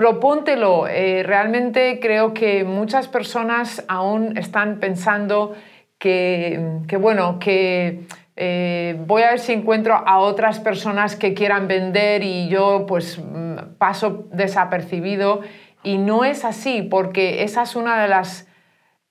propóntelo. 0.00 0.88
Eh, 0.88 1.22
realmente 1.26 2.00
creo 2.00 2.32
que 2.32 2.64
muchas 2.64 3.06
personas 3.06 3.84
aún 3.86 4.38
están 4.38 4.80
pensando 4.80 5.54
que, 5.98 6.80
bueno, 6.98 7.38
que 7.38 8.06
eh, 8.34 8.96
voy 9.06 9.24
a 9.24 9.32
ver 9.32 9.40
si 9.40 9.52
encuentro 9.52 9.94
a 9.94 10.20
otras 10.20 10.58
personas 10.58 11.16
que 11.16 11.34
quieran 11.34 11.68
vender 11.68 12.22
y 12.22 12.48
yo 12.48 12.86
pues 12.88 13.18
mm, 13.18 13.74
paso 13.76 14.26
desapercibido. 14.32 15.42
Y 15.82 15.98
no 15.98 16.24
es 16.24 16.46
así, 16.46 16.80
porque 16.80 17.42
esa 17.42 17.64
es 17.64 17.76
una 17.76 18.00
de 18.00 18.08
las 18.08 18.48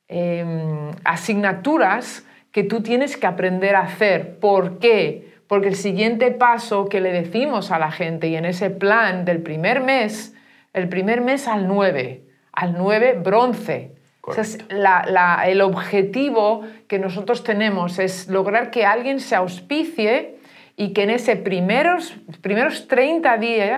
em, 0.08 0.90
asignaturas 1.04 2.26
que 2.52 2.64
tú 2.64 2.82
tienes 2.82 3.16
que 3.16 3.28
aprender 3.28 3.76
a 3.76 3.82
hacer. 3.82 4.40
¿Por 4.40 4.80
qué? 4.80 5.36
Porque 5.48 5.68
el 5.68 5.76
siguiente 5.76 6.32
paso 6.32 6.90
que 6.90 7.00
le 7.00 7.12
decimos 7.12 7.70
a 7.70 7.78
la 7.78 7.92
gente 7.92 8.28
y 8.28 8.36
en 8.36 8.46
ese 8.46 8.72
plan 8.72 9.24
del 9.24 9.44
primer 9.44 9.82
mes, 9.82 10.34
el 10.80 10.90
primer 10.90 11.22
mes 11.22 11.48
al 11.48 11.68
9, 11.68 12.24
al 12.52 12.74
9 12.78 13.20
bronce. 13.24 13.96
es 14.38 14.58
el 14.70 15.62
objetivo 15.62 16.62
que 16.88 17.00
nosotros 17.00 17.44
tenemos, 17.44 18.00
es 18.00 18.28
lograr 18.28 18.72
que 18.72 18.86
alguien 18.86 19.20
se 19.20 19.36
auspicie 19.36 20.40
y 20.76 20.94
que 20.94 21.04
en 21.04 21.10
esos 21.10 21.36
primeros, 21.38 22.16
primeros 22.42 22.88
30 22.88 23.38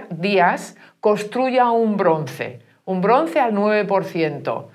días 0.10 0.78
construya 1.00 1.72
un 1.72 1.98
bronce, 1.98 2.60
un 2.86 3.02
bronce 3.02 3.40
al 3.40 3.54
9%. 3.54 4.68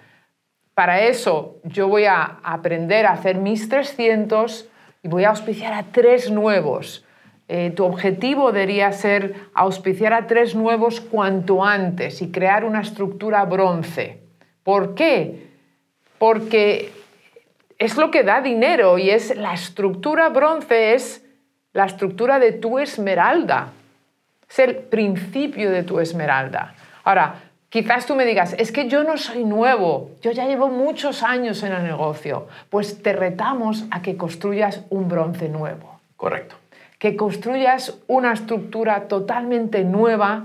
Para 0.75 1.01
eso 1.01 1.56
yo 1.62 1.89
voy 1.89 2.05
a 2.05 2.41
aprender 2.43 3.06
a 3.06 3.12
hacer 3.12 3.37
mis 3.37 3.69
300 3.69 4.69
y 5.03 5.09
voy 5.09 5.25
a 5.25 5.31
auspiciar 5.31 5.73
a 5.73 5.84
tres 5.84 6.31
nuevos. 6.31 7.05
Eh, 7.48 7.70
tu 7.70 7.84
objetivo 7.84 8.50
debería 8.50 8.91
ser 8.92 9.34
auspiciar 9.55 10.12
a 10.12 10.27
tres 10.27 10.56
nuevos 10.56 11.00
cuanto 11.00 11.64
antes 11.64 12.20
y 12.20 12.32
crear 12.32 12.64
una 12.64 12.80
estructura 12.80 13.45
bronce. 13.45 14.20
¿Por 14.64 14.96
qué? 14.96 15.46
Porque 16.19 16.91
es 17.78 17.97
lo 17.97 18.11
que 18.11 18.25
da 18.25 18.41
dinero 18.41 18.98
y 18.98 19.11
es 19.11 19.36
la 19.36 19.55
estructura 19.55 20.28
bronce 20.28 20.94
es 20.94 21.25
la 21.72 21.84
estructura 21.84 22.41
de 22.41 22.53
tu 22.53 22.80
esmeralda. 22.80 23.69
Es 24.48 24.58
el 24.58 24.77
principio 24.77 25.70
de 25.70 25.84
tu 25.84 26.00
esmeralda. 26.00 26.75
Ahora, 27.05 27.42
quizás 27.69 28.06
tú 28.06 28.16
me 28.16 28.25
digas, 28.25 28.56
es 28.58 28.72
que 28.72 28.88
yo 28.88 29.05
no 29.05 29.19
soy 29.19 29.44
nuevo, 29.44 30.10
yo 30.20 30.33
ya 30.33 30.47
llevo 30.47 30.69
muchos 30.69 31.22
años 31.22 31.62
en 31.62 31.72
el 31.72 31.84
negocio. 31.84 32.48
Pues 32.70 33.03
te 33.03 33.12
retamos 33.12 33.84
a 33.92 34.03
que 34.03 34.16
construyas 34.16 34.83
un 34.91 35.08
bronce 35.08 35.48
nuevo. 35.48 36.00
Correcto 36.16 36.56
que 36.98 37.16
construyas 37.16 37.98
una 38.06 38.33
estructura 38.33 39.08
totalmente 39.08 39.84
nueva, 39.84 40.44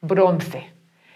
bronce. 0.00 0.70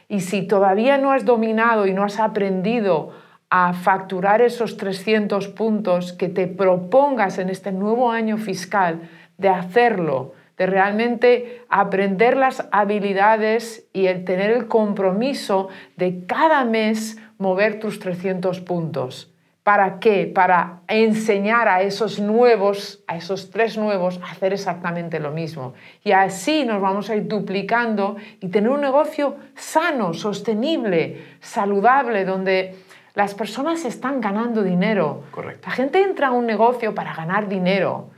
Y 0.09 0.21
si 0.21 0.47
todavía 0.47 0.99
no 0.99 1.13
has 1.13 1.25
dominado 1.25 1.87
y 1.87 1.93
no 1.93 2.05
has 2.05 2.19
aprendido 2.21 3.13
a 3.51 3.73
facturar 3.75 4.43
esos 4.43 4.77
300 4.77 5.49
puntos 5.49 6.13
que 6.13 6.29
te 6.29 6.47
propongas 6.47 7.39
en 7.39 7.49
este 7.49 7.73
nuevo 7.73 8.11
año 8.11 8.39
fiscal 8.39 9.09
de 9.39 9.49
hacerlo, 9.49 10.35
de 10.57 10.67
realmente 10.67 11.65
aprender 11.69 12.37
las 12.37 12.67
habilidades 12.73 13.87
y 13.93 14.07
el 14.07 14.25
tener 14.25 14.51
el 14.51 14.69
compromiso 14.69 15.69
de 15.97 16.25
cada 16.27 16.65
mes 16.65 17.19
mover 17.39 17.79
tus 17.79 18.01
300 18.01 18.61
puntos. 18.61 19.36
¿Para 19.67 19.99
qué? 19.99 20.31
Para 20.33 20.83
enseñar 20.87 21.67
a 21.67 21.83
esos 21.83 22.21
nuevos, 22.21 23.03
a 23.09 23.17
esos 23.17 23.51
tres 23.51 23.77
nuevos, 23.77 24.21
a 24.23 24.31
hacer 24.31 24.53
exactamente 24.53 25.19
lo 25.19 25.33
mismo. 25.33 25.75
Y 26.05 26.13
así 26.13 26.65
nos 26.65 26.81
vamos 26.81 27.11
a 27.11 27.17
ir 27.17 27.27
duplicando 27.27 28.15
y 28.39 28.47
tener 28.47 28.71
un 28.71 28.81
negocio 28.81 29.39
sano, 29.57 30.15
sostenible, 30.15 31.39
saludable, 31.41 32.25
donde 32.25 32.77
las 33.15 33.35
personas 33.35 33.85
están 33.85 34.21
ganando 34.21 34.63
dinero. 34.63 35.25
Correcto. 35.33 35.67
La 35.67 35.75
gente 35.75 36.01
entra 36.01 36.29
a 36.29 36.31
un 36.31 36.47
negocio 36.47 36.95
para 36.95 37.13
ganar 37.13 37.49
dinero. 37.49 38.11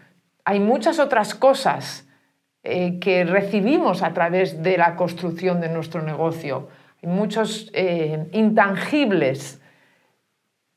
Hay 0.44 0.60
muchas 0.60 0.98
otras 0.98 1.34
cosas 1.34 2.06
eh, 2.62 2.98
que 3.00 3.24
recibimos 3.24 4.02
a 4.02 4.12
través 4.12 4.62
de 4.62 4.76
la 4.76 4.96
construcción 4.96 5.62
de 5.62 5.70
nuestro 5.70 6.02
negocio. 6.02 6.68
Hay 7.02 7.08
muchos 7.08 7.70
eh, 7.72 8.28
intangibles 8.32 9.57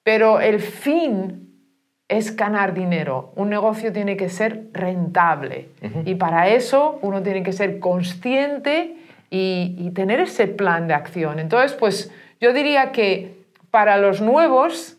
pero 0.03 0.39
el 0.39 0.59
fin 0.59 1.41
es 2.11 2.35
ganar 2.35 2.73
dinero. 2.73 3.31
Un 3.35 3.49
negocio 3.49 3.93
tiene 3.93 4.17
que 4.17 4.27
ser 4.27 4.67
rentable. 4.73 5.69
Y 6.03 6.15
para 6.15 6.49
eso 6.49 6.99
uno 7.01 7.23
tiene 7.23 7.41
que 7.41 7.53
ser 7.53 7.79
consciente 7.79 8.97
y, 9.29 9.91
tener 9.95 10.19
ese 10.19 10.47
plan 10.47 10.87
de 10.89 10.93
acción. 10.93 11.39
Entonces, 11.39 11.73
pues 11.73 12.11
yo 12.41 12.51
diría 12.51 12.91
que 12.91 13.45
para 13.71 13.97
los 13.97 14.21
nuevos 14.21 14.97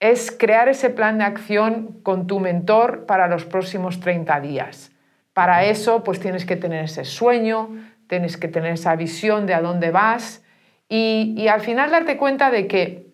es 0.00 0.30
crear 0.30 0.68
ese 0.68 0.88
plan 0.88 1.18
de 1.18 1.24
acción 1.24 2.00
con 2.02 2.26
tu 2.26 2.40
mentor 2.40 3.04
para 3.04 3.28
los 3.28 3.44
próximos 3.44 4.00
30 4.00 4.40
días. 4.40 4.92
Para 5.34 5.64
eso, 5.64 6.04
pues 6.04 6.20
tienes 6.20 6.46
que 6.46 6.56
tener 6.56 6.84
ese 6.84 7.04
sueño, 7.04 7.68
tienes 8.06 8.38
que 8.38 8.48
tener 8.48 8.72
esa 8.72 8.96
visión 8.96 9.46
de 9.46 9.52
a 9.52 9.60
dónde 9.60 9.90
vas 9.90 10.42
y, 10.88 11.34
y 11.36 11.48
al 11.48 11.60
final 11.60 11.90
darte 11.90 12.16
cuenta 12.16 12.50
de 12.50 12.66
que 12.66 13.13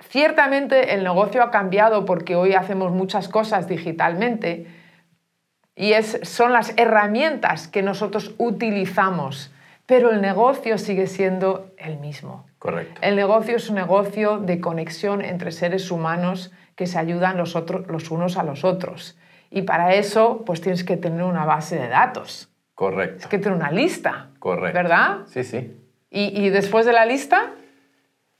Ciertamente 0.00 0.94
el 0.94 1.04
negocio 1.04 1.42
ha 1.42 1.50
cambiado 1.50 2.04
porque 2.04 2.36
hoy 2.36 2.54
hacemos 2.54 2.92
muchas 2.92 3.28
cosas 3.28 3.68
digitalmente 3.68 4.66
y 5.76 5.92
son 6.22 6.52
las 6.52 6.72
herramientas 6.76 7.68
que 7.68 7.82
nosotros 7.82 8.34
utilizamos, 8.38 9.52
pero 9.86 10.10
el 10.10 10.20
negocio 10.20 10.78
sigue 10.78 11.06
siendo 11.06 11.72
el 11.78 11.98
mismo. 11.98 12.46
Correcto. 12.58 13.00
El 13.02 13.16
negocio 13.16 13.56
es 13.56 13.68
un 13.68 13.76
negocio 13.76 14.38
de 14.38 14.60
conexión 14.60 15.22
entre 15.22 15.52
seres 15.52 15.90
humanos 15.90 16.52
que 16.76 16.86
se 16.86 16.98
ayudan 16.98 17.36
los, 17.36 17.54
los 17.88 18.10
unos 18.10 18.36
a 18.36 18.42
los 18.42 18.64
otros. 18.64 19.18
Y 19.50 19.62
para 19.62 19.94
eso, 19.94 20.42
pues 20.44 20.60
tienes 20.60 20.84
que 20.84 20.96
tener 20.96 21.22
una 21.22 21.44
base 21.44 21.76
de 21.76 21.88
datos. 21.88 22.48
Correcto. 22.74 23.18
Es 23.18 23.26
que 23.26 23.38
tener 23.38 23.56
una 23.56 23.70
lista. 23.70 24.30
Correcto. 24.38 24.76
¿Verdad? 24.76 25.18
Sí, 25.26 25.44
sí. 25.44 25.76
y 26.10 26.48
después 26.50 26.86
de 26.86 26.92
la 26.92 27.04
lista, 27.04 27.52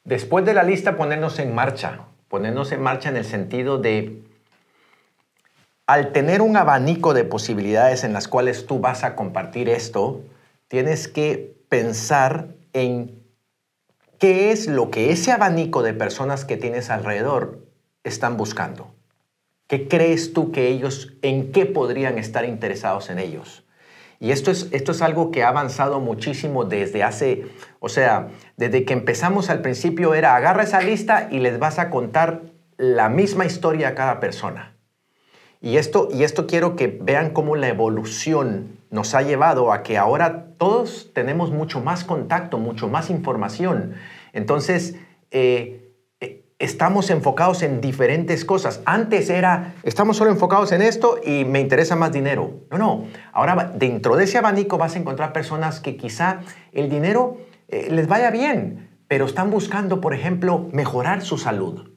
Después 0.05 0.45
de 0.45 0.53
la 0.53 0.63
lista, 0.63 0.97
ponernos 0.97 1.39
en 1.39 1.55
marcha. 1.55 2.01
Ponernos 2.29 2.73
en 2.73 2.83
marcha 2.83 3.09
en 3.09 3.17
el 3.17 3.25
sentido 3.25 3.79
de, 3.79 4.23
al 5.87 6.13
tener 6.13 6.43
un 6.43 6.57
abanico 6.57 7.15
de 7.15 7.25
posibilidades 7.25 8.05
en 8.05 8.13
las 8.13 8.29
cuales 8.29 8.67
tú 8.67 8.81
vas 8.81 9.03
a 9.03 9.17
compartir 9.17 9.69
esto, 9.69 10.23
tienes 10.69 11.09
que 11.09 11.57
pensar 11.69 12.49
en 12.73 13.23
qué 14.19 14.51
es 14.53 14.67
lo 14.67 14.91
que 14.91 15.11
ese 15.11 15.33
abanico 15.33 15.83
de 15.83 15.95
personas 15.95 16.45
que 16.45 16.57
tienes 16.57 16.91
alrededor 16.91 17.67
están 18.03 18.37
buscando. 18.37 18.95
¿Qué 19.67 19.89
crees 19.89 20.35
tú 20.35 20.53
que 20.53 20.69
ellos, 20.69 21.15
en 21.23 21.51
qué 21.51 21.65
podrían 21.65 22.19
estar 22.19 22.45
interesados 22.45 23.09
en 23.09 23.19
ellos? 23.19 23.64
Y 24.21 24.31
esto 24.31 24.51
es, 24.51 24.69
esto 24.73 24.93
es 24.93 25.03
algo 25.03 25.31
que 25.31 25.43
ha 25.43 25.49
avanzado 25.49 26.01
muchísimo 26.01 26.65
desde 26.65 27.03
hace, 27.03 27.47
o 27.81 27.89
sea, 27.89 28.29
desde 28.57 28.85
que 28.85 28.93
empezamos 28.93 29.51
al 29.51 29.61
principio 29.61 30.15
era 30.15 30.37
agarra 30.37 30.63
esa 30.63 30.81
lista 30.81 31.29
y 31.31 31.41
les 31.41 31.59
vas 31.59 31.79
a 31.79 31.91
contar 31.91 32.43
la 32.77 33.09
misma 33.09 33.45
historia 33.47 33.89
a 33.89 33.95
cada 33.95 34.21
persona. 34.21 34.75
Y 35.61 35.79
esto, 35.79 36.09
y 36.13 36.25
esto 36.25 36.47
quiero 36.47 36.77
que 36.77 36.99
vean 37.01 37.31
cómo 37.31 37.57
la 37.57 37.69
evolución 37.69 38.79
nos 38.91 39.15
ha 39.15 39.23
llevado 39.23 39.73
a 39.73 39.83
que 39.83 39.97
ahora 39.97 40.49
todos 40.59 41.11
tenemos 41.15 41.51
mucho 41.51 41.81
más 41.81 42.05
contacto, 42.05 42.59
mucho 42.59 42.87
más 42.89 43.11
información. 43.11 43.95
Entonces, 44.33 44.97
eh, 45.31 45.84
estamos 46.59 47.11
enfocados 47.11 47.63
en 47.63 47.81
diferentes 47.81 48.45
cosas. 48.45 48.81
Antes 48.85 49.29
era, 49.31 49.75
estamos 49.83 50.17
solo 50.17 50.31
enfocados 50.31 50.73
en 50.73 50.83
esto 50.83 51.21
y 51.25 51.45
me 51.45 51.61
interesa 51.61 51.97
más 51.97 52.13
dinero. 52.13 52.61
No, 52.71 52.79
no. 52.79 53.05
Ahora 53.33 53.73
dentro 53.75 54.17
de 54.17 54.25
ese 54.25 54.39
abanico 54.39 54.79
vas 54.79 54.95
a 54.95 54.99
encontrar 54.99 55.33
personas 55.33 55.81
que 55.81 55.97
quizá 55.97 56.41
el 56.73 56.89
dinero 56.89 57.39
eh, 57.69 57.89
les 57.91 58.07
vaya 58.07 58.31
bien, 58.31 58.89
pero 59.09 59.27
están 59.27 59.51
buscando, 59.51 60.01
por 60.01 60.15
ejemplo, 60.15 60.69
mejorar 60.73 61.23
su 61.23 61.39
salud. 61.39 61.91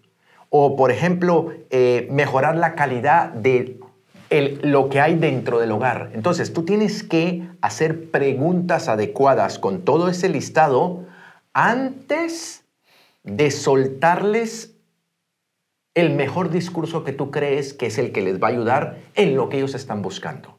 O, 0.49 0.75
por 0.75 0.91
ejemplo, 0.91 1.51
eh, 1.69 2.07
mejorar 2.09 2.55
la 2.55 2.73
calidad 2.75 3.29
de 3.29 3.79
lo 4.61 4.89
que 4.89 4.99
hay 5.01 5.15
dentro 5.15 5.59
del 5.59 5.71
hogar. 5.71 6.11
Entonces, 6.13 6.53
tú 6.53 6.63
tienes 6.63 7.03
que 7.03 7.47
hacer 7.61 8.11
preguntas 8.11 8.87
adecuadas 8.87 9.59
con 9.59 9.83
todo 9.83 10.09
ese 10.09 10.29
listado 10.29 11.05
antes 11.53 12.66
de 13.27 13.51
soltarles 13.51 14.75
el 15.93 16.15
mejor 16.15 16.49
discurso 16.49 17.03
que 17.03 17.11
tú 17.11 17.31
crees 17.31 17.73
que 17.73 17.87
es 17.87 17.97
el 17.97 18.11
que 18.11 18.21
les 18.21 18.41
va 18.41 18.47
a 18.47 18.51
ayudar 18.51 18.97
en 19.15 19.35
lo 19.35 19.49
que 19.49 19.57
ellos 19.57 19.75
están 19.75 20.01
buscando. 20.01 20.57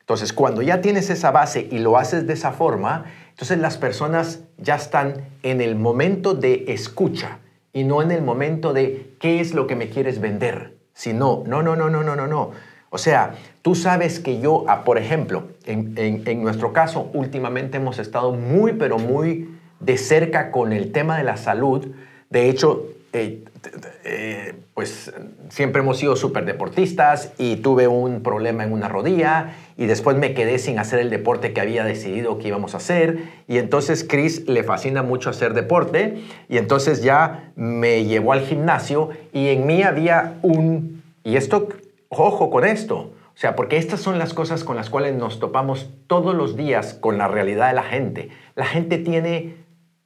Entonces, 0.00 0.32
cuando 0.32 0.62
ya 0.62 0.80
tienes 0.80 1.10
esa 1.10 1.30
base 1.30 1.68
y 1.70 1.78
lo 1.78 1.96
haces 1.96 2.26
de 2.26 2.32
esa 2.32 2.52
forma, 2.52 3.04
entonces 3.30 3.58
las 3.58 3.76
personas 3.76 4.40
ya 4.58 4.74
están 4.74 5.28
en 5.42 5.60
el 5.60 5.76
momento 5.76 6.34
de 6.34 6.64
escucha 6.68 7.38
y 7.72 7.84
no 7.84 8.02
en 8.02 8.10
el 8.10 8.22
momento 8.22 8.72
de 8.72 9.14
qué 9.20 9.40
es 9.40 9.54
lo 9.54 9.66
que 9.66 9.76
me 9.76 9.88
quieres 9.88 10.20
vender. 10.20 10.78
Si 10.94 11.12
no, 11.12 11.44
no, 11.46 11.62
no, 11.62 11.76
no, 11.76 11.90
no, 11.90 12.02
no, 12.02 12.26
no. 12.26 12.50
O 12.90 12.98
sea, 12.98 13.34
tú 13.62 13.76
sabes 13.76 14.18
que 14.18 14.40
yo, 14.40 14.64
ah, 14.68 14.82
por 14.84 14.98
ejemplo, 14.98 15.44
en, 15.64 16.42
nuestro 16.42 16.72
caso, 16.72 17.08
últimamente 17.12 17.76
hemos 17.76 17.98
estado 17.98 18.32
muy, 18.32 18.72
pero 18.72 18.98
muy 18.98 19.59
de 19.80 19.98
cerca 19.98 20.50
con 20.50 20.72
el 20.72 20.92
tema 20.92 21.18
de 21.18 21.24
la 21.24 21.36
salud. 21.36 21.88
De 22.28 22.48
hecho, 22.48 22.86
eh, 23.12 23.42
eh, 24.04 24.54
pues 24.72 25.12
siempre 25.50 25.82
hemos 25.82 25.98
sido 25.98 26.16
súper 26.16 26.44
deportistas 26.44 27.32
y 27.38 27.56
tuve 27.56 27.88
un 27.88 28.22
problema 28.22 28.64
en 28.64 28.72
una 28.72 28.88
rodilla 28.88 29.56
y 29.76 29.86
después 29.86 30.16
me 30.16 30.32
quedé 30.32 30.58
sin 30.58 30.78
hacer 30.78 31.00
el 31.00 31.10
deporte 31.10 31.52
que 31.52 31.60
había 31.60 31.84
decidido 31.84 32.38
que 32.38 32.48
íbamos 32.48 32.74
a 32.74 32.76
hacer 32.76 33.18
y 33.48 33.58
entonces 33.58 34.06
Chris 34.08 34.48
le 34.48 34.62
fascina 34.62 35.02
mucho 35.02 35.28
hacer 35.28 35.54
deporte 35.54 36.22
y 36.48 36.56
entonces 36.56 37.02
ya 37.02 37.52
me 37.56 38.04
llevó 38.04 38.32
al 38.32 38.42
gimnasio 38.42 39.10
y 39.32 39.48
en 39.48 39.66
mí 39.66 39.82
había 39.82 40.38
un, 40.42 41.02
y 41.24 41.36
esto 41.36 41.68
ojo 42.08 42.50
con 42.50 42.64
esto. 42.64 43.12
O 43.34 43.38
sea, 43.40 43.56
porque 43.56 43.78
estas 43.78 44.00
son 44.00 44.18
las 44.18 44.34
cosas 44.34 44.64
con 44.64 44.76
las 44.76 44.90
cuales 44.90 45.14
nos 45.14 45.40
topamos 45.40 45.90
todos 46.06 46.34
los 46.34 46.56
días 46.56 46.94
con 46.94 47.16
la 47.16 47.26
realidad 47.26 47.68
de 47.68 47.74
la 47.74 47.82
gente. 47.82 48.28
La 48.54 48.66
gente 48.66 48.98
tiene 48.98 49.54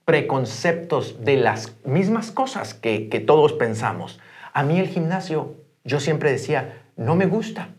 preconceptos 0.04 1.24
de 1.24 1.36
las 1.36 1.74
mismas 1.84 2.30
cosas 2.30 2.74
que, 2.74 3.24
todos 3.26 3.52
pensamos. 3.54 4.20
A 4.52 4.62
mí 4.62 4.78
el 4.78 4.88
gimnasio, 4.88 5.54
yo 5.84 6.00
siempre 6.00 6.30
decía, 6.30 6.82
no 6.96 7.16
me 7.16 7.26
gusta, 7.26 7.70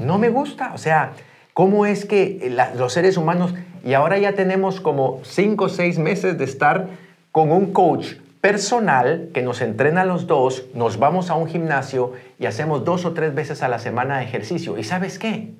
no 0.00 0.18
me 0.18 0.28
gusta. 0.28 0.72
O 0.74 0.78
sea, 0.78 1.12
¿cómo 1.54 1.86
es 1.86 2.04
que 2.04 2.54
los 2.76 2.92
seres 2.92 3.16
humanos, 3.16 3.54
y 3.84 3.94
ahora 3.94 4.18
ya 4.18 4.34
tenemos 4.34 4.80
como 4.80 5.20
cinco 5.24 5.64
o 5.64 5.68
seis 5.68 5.98
meses 5.98 6.38
de 6.38 6.44
estar 6.44 6.88
con 7.32 7.50
un 7.50 7.72
coach 7.72 8.14
personal 8.40 9.30
que 9.34 9.42
nos 9.42 9.60
entrena 9.60 10.04
los 10.04 10.26
dos, 10.26 10.66
nos 10.74 10.98
vamos 10.98 11.30
a 11.30 11.34
un 11.34 11.48
gimnasio 11.48 12.12
y 12.38 12.46
hacemos 12.46 12.84
dos 12.84 13.04
o 13.04 13.12
tres 13.12 13.34
veces 13.34 13.62
a 13.62 13.68
la 13.68 13.78
semana 13.78 14.18
de 14.18 14.24
ejercicio. 14.24 14.78
¿Y 14.78 14.84
sabes 14.84 15.18
qué? 15.18 15.54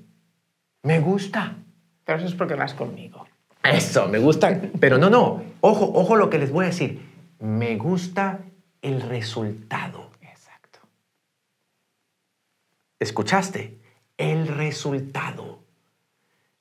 Me 0.82 1.00
gusta. 1.00 1.56
Pero 2.04 2.18
eso 2.18 2.28
es 2.28 2.34
porque 2.34 2.54
vas 2.54 2.74
conmigo. 2.74 3.27
Eso, 3.62 4.08
me 4.08 4.18
gusta. 4.18 4.60
Pero 4.80 4.98
no, 4.98 5.10
no. 5.10 5.42
Ojo, 5.60 5.90
ojo 5.94 6.16
lo 6.16 6.30
que 6.30 6.38
les 6.38 6.50
voy 6.50 6.64
a 6.64 6.68
decir. 6.68 7.06
Me 7.40 7.76
gusta 7.76 8.40
el 8.82 9.02
resultado. 9.02 10.10
Exacto. 10.20 10.80
¿Escuchaste? 12.98 13.78
El 14.16 14.48
resultado. 14.48 15.60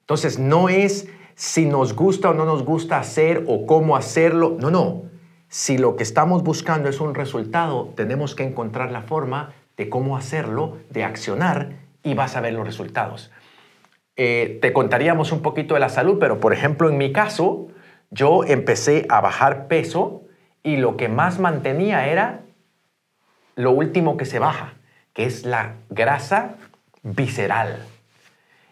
Entonces, 0.02 0.40
no 0.40 0.70
es 0.70 1.08
si 1.36 1.66
nos 1.66 1.94
gusta 1.94 2.30
o 2.30 2.34
no 2.34 2.46
nos 2.46 2.64
gusta 2.64 3.00
hacer 3.00 3.46
o 3.48 3.66
cómo 3.66 3.96
hacerlo. 3.96 4.58
No, 4.60 4.72
no 4.72 5.08
si 5.50 5.78
lo 5.78 5.96
que 5.96 6.04
estamos 6.04 6.44
buscando 6.44 6.90
es 6.90 7.00
un 7.00 7.16
resultado, 7.16 7.94
tenemos 7.96 8.36
que 8.36 8.44
encontrar 8.44 8.92
la 8.92 9.02
forma 9.02 9.54
de 9.78 9.90
cómo 9.90 10.18
hacerlo, 10.18 10.78
de 10.90 11.04
accionar 11.04 11.78
y 12.04 12.14
vas 12.14 12.36
a 12.36 12.42
ver 12.42 12.54
los 12.54 12.66
resultados. 12.66 13.32
Eh, 14.18 14.58
te 14.62 14.74
contaríamos 14.74 15.32
un 15.32 15.44
poquito 15.44 15.76
de 15.76 15.80
la 15.80 15.90
salud, 15.90 16.18
pero 16.20 16.40
por 16.40 16.52
ejemplo 16.52 16.90
en 16.90 16.98
mi 16.98 17.14
caso, 17.14 17.68
yo 18.10 18.44
empecé 18.44 19.06
a 19.10 19.22
bajar 19.22 19.68
peso 19.68 20.24
y 20.64 20.78
lo 20.78 20.98
que 20.98 21.08
más 21.08 21.40
mantenía 21.40 22.08
era 22.08 22.42
lo 23.56 23.72
último 23.72 24.18
que 24.18 24.26
se 24.26 24.40
baja, 24.40 24.74
que 25.14 25.26
es 25.26 25.46
la 25.46 25.76
grasa 25.90 26.56
visceral. 27.04 27.86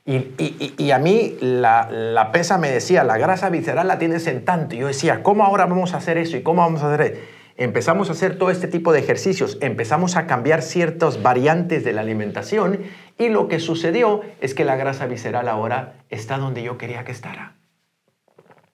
Y, 0.07 0.91
a 0.91 0.99
mí 0.99 1.35
la, 1.41 2.29
pesa 2.31 2.59
me 2.59 2.69
decía, 2.69 3.03
la 3.03 3.17
grasa 3.17 3.49
visceral 3.49 3.87
la 3.87 3.97
tienes 3.97 4.27
en 4.27 4.45
tanto. 4.45 4.75
Y 4.75 4.79
yo 4.79 4.87
decía, 4.87 5.23
¿cómo 5.23 5.43
ahora 5.43 5.65
vamos 5.65 5.95
a 5.95 5.97
hacer 5.97 6.19
eso? 6.19 6.37
¿Y 6.37 6.43
cómo 6.43 6.61
vamos 6.61 6.83
a 6.83 6.93
hacer 6.93 7.13
eso? 7.13 7.21
Empezamos 7.57 8.09
a 8.09 8.11
hacer 8.11 8.37
todo 8.37 8.49
este 8.49 8.67
tipo 8.67 8.91
de 8.91 8.99
ejercicios, 8.99 9.57
empezamos 9.61 10.17
a 10.17 10.27
cambiar 10.27 10.61
ciertas 10.61 11.23
variantes 11.23 11.85
de 11.85 11.93
la 11.93 12.01
alimentación 12.01 12.81
y 13.17 13.29
lo 13.29 13.47
que 13.47 13.59
sucedió 13.59 14.21
es 14.41 14.53
que 14.53 14.65
la 14.65 14.75
grasa 14.75 15.05
visceral 15.05 15.47
ahora 15.47 16.03
está 16.09 16.37
donde 16.37 16.63
yo 16.63 16.77
quería 16.77 17.05
que 17.05 17.13
estará. 17.13 17.55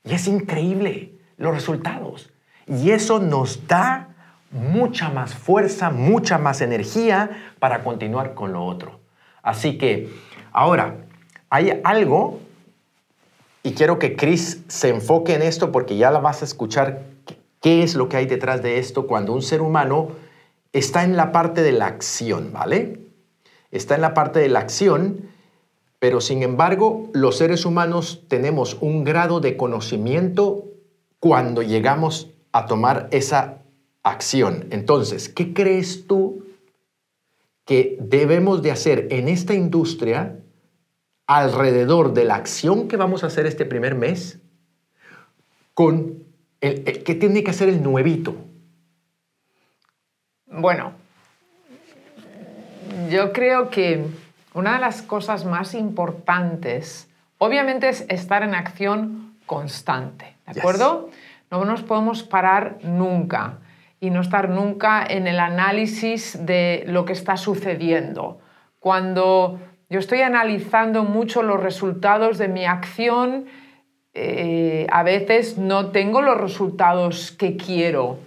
Y 0.04 0.14
es 0.14 0.28
increíble 0.28 1.20
los 1.38 1.54
resultados. 1.54 2.34
Y 2.66 2.92
eso 2.92 3.20
nos 3.20 3.68
da 3.68 4.16
mucha 4.50 5.10
más 5.10 5.36
fuerza, 5.36 5.92
mucha 5.92 6.38
más 6.38 6.62
energía 6.62 7.54
para 7.60 7.84
continuar 7.84 8.34
con 8.34 8.52
lo 8.52 8.66
otro. 8.66 9.00
Así 9.44 9.78
que 9.78 10.10
ahora, 10.52 11.06
hay 11.50 11.82
algo, 11.84 12.40
y 13.64 13.74
quiero 13.74 14.00
que 14.00 14.16
Chris 14.16 14.64
se 14.68 14.90
enfoque 14.90 15.36
en 15.36 15.42
esto 15.42 15.72
porque 15.72 15.98
ya 15.98 16.12
la 16.12 16.20
vas 16.20 16.42
a 16.42 16.46
escuchar, 16.46 17.04
qué 17.62 17.84
es 17.84 17.96
lo 17.96 18.10
que 18.10 18.18
hay 18.18 18.26
detrás 18.26 18.62
de 18.62 18.80
esto 18.80 19.08
cuando 19.08 19.34
un 19.34 19.42
ser 19.42 19.62
humano 19.62 20.10
está 20.74 21.04
en 21.04 21.16
la 21.16 21.32
parte 21.32 21.62
de 21.62 21.72
la 21.72 21.88
acción, 21.88 22.52
¿vale? 22.52 23.00
Está 23.72 23.96
en 23.96 24.02
la 24.02 24.14
parte 24.14 24.40
de 24.40 24.50
la 24.50 24.60
acción, 24.60 25.30
pero 26.00 26.20
sin 26.20 26.44
embargo 26.44 27.10
los 27.14 27.38
seres 27.38 27.66
humanos 27.66 28.24
tenemos 28.28 28.78
un 28.82 29.04
grado 29.04 29.40
de 29.40 29.56
conocimiento 29.56 30.66
cuando 31.20 31.62
llegamos 31.62 32.32
a 32.52 32.66
tomar 32.66 33.08
esa 33.12 33.60
acción. 34.04 34.66
Entonces, 34.72 35.30
¿qué 35.30 35.54
crees 35.54 36.08
tú 36.08 36.44
que 37.66 37.98
debemos 38.02 38.64
de 38.64 38.72
hacer 38.72 39.08
en 39.12 39.28
esta 39.28 39.54
industria 39.54 40.40
alrededor 41.28 42.14
de 42.14 42.26
la 42.26 42.36
acción 42.36 42.88
que 42.88 42.98
vamos 42.98 43.24
a 43.24 43.28
hacer 43.28 43.46
este 43.46 43.66
primer 43.66 43.96
mes 43.96 44.40
con 45.74 46.31
el, 46.62 47.04
que 47.04 47.16
tiene 47.16 47.44
que 47.44 47.52
hacer 47.52 47.70
el 47.70 47.84
nuevito. 47.84 48.36
Bueno, 50.46 50.94
yo 53.10 53.34
creo 53.34 53.70
que 53.70 54.06
una 54.54 54.74
de 54.74 54.80
las 54.80 55.02
cosas 55.02 55.46
más 55.46 55.74
importantes, 55.74 57.10
obviamente, 57.38 57.90
es 57.90 58.06
estar 58.10 58.44
en 58.44 58.56
acción 58.56 59.36
constante, 59.46 60.36
¿de 60.46 60.60
acuerdo? 60.60 61.10
No 61.50 61.66
nos 61.66 61.84
podemos 61.84 62.24
parar 62.24 62.78
nunca 62.84 63.60
y 64.00 64.10
no 64.10 64.22
estar 64.22 64.50
nunca 64.50 65.06
en 65.06 65.28
el 65.28 65.40
análisis 65.40 66.46
de 66.46 66.84
lo 66.88 67.06
que 67.06 67.14
está 67.14 67.38
sucediendo. 67.38 68.40
Cuando 68.80 69.60
yo 69.92 70.00
estoy 70.00 70.22
analizando 70.22 71.04
mucho 71.04 71.44
los 71.44 71.60
resultados 71.60 72.38
de 72.38 72.48
mi 72.48 72.66
acción. 72.66 73.48
Eh, 74.14 74.88
a 74.92 75.04
veces 75.04 75.58
no 75.58 75.92
tengo 75.92 76.22
los 76.22 76.38
resultados 76.38 77.32
que 77.32 77.56
quiero 77.56 78.20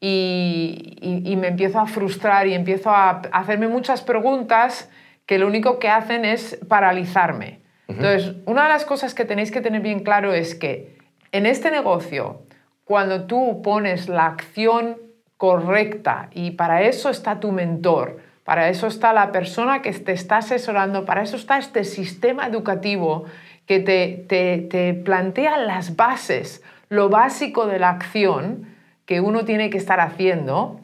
y, 0.00 1.34
me 1.38 1.48
empiezo 1.48 1.80
a 1.80 1.86
frustrar 1.86 2.46
y 2.46 2.54
empiezo 2.54 2.90
a 2.90 3.22
hacerme 3.32 3.68
muchas 3.68 4.02
preguntas 4.02 4.88
que 5.26 5.38
lo 5.38 5.46
único 5.46 5.78
que 5.78 5.88
hacen 5.88 6.24
es 6.24 6.58
paralizarme. 6.68 7.60
Entonces, 7.88 8.36
una 8.46 8.64
de 8.64 8.68
las 8.68 8.84
cosas 8.84 9.14
que 9.14 9.24
tenéis 9.24 9.50
que 9.50 9.60
tener 9.60 9.80
bien 9.80 10.00
claro 10.00 10.32
es 10.32 10.54
que 10.54 10.96
en 11.32 11.46
este 11.46 11.70
negocio, 11.70 12.42
cuando 12.84 13.24
tú 13.24 13.60
pones 13.62 14.08
la 14.08 14.26
acción 14.26 14.98
correcta 15.36 16.28
y 16.32 16.52
para 16.52 16.82
eso 16.82 17.10
está 17.10 17.40
tu 17.40 17.50
mentor, 17.52 18.20
para 18.44 18.68
eso 18.68 18.86
está 18.86 19.12
la 19.12 19.32
persona 19.32 19.82
que 19.82 19.92
te 19.92 20.12
está 20.12 20.38
asesorando, 20.38 21.04
para 21.04 21.22
eso 21.22 21.36
está 21.36 21.58
este 21.58 21.84
sistema 21.84 22.46
educativo 22.46 23.24
que 23.66 23.80
te, 23.80 24.26
te, 24.70 24.94
plantea 24.94 25.56
las 25.58 25.96
bases, 25.96 26.62
lo 26.88 27.08
básico 27.08 27.66
de 27.66 27.78
la 27.78 27.90
acción 27.90 28.74
que 29.06 29.20
uno 29.20 29.44
tiene 29.44 29.70
que 29.70 29.78
estar 29.78 30.00
haciendo, 30.00 30.80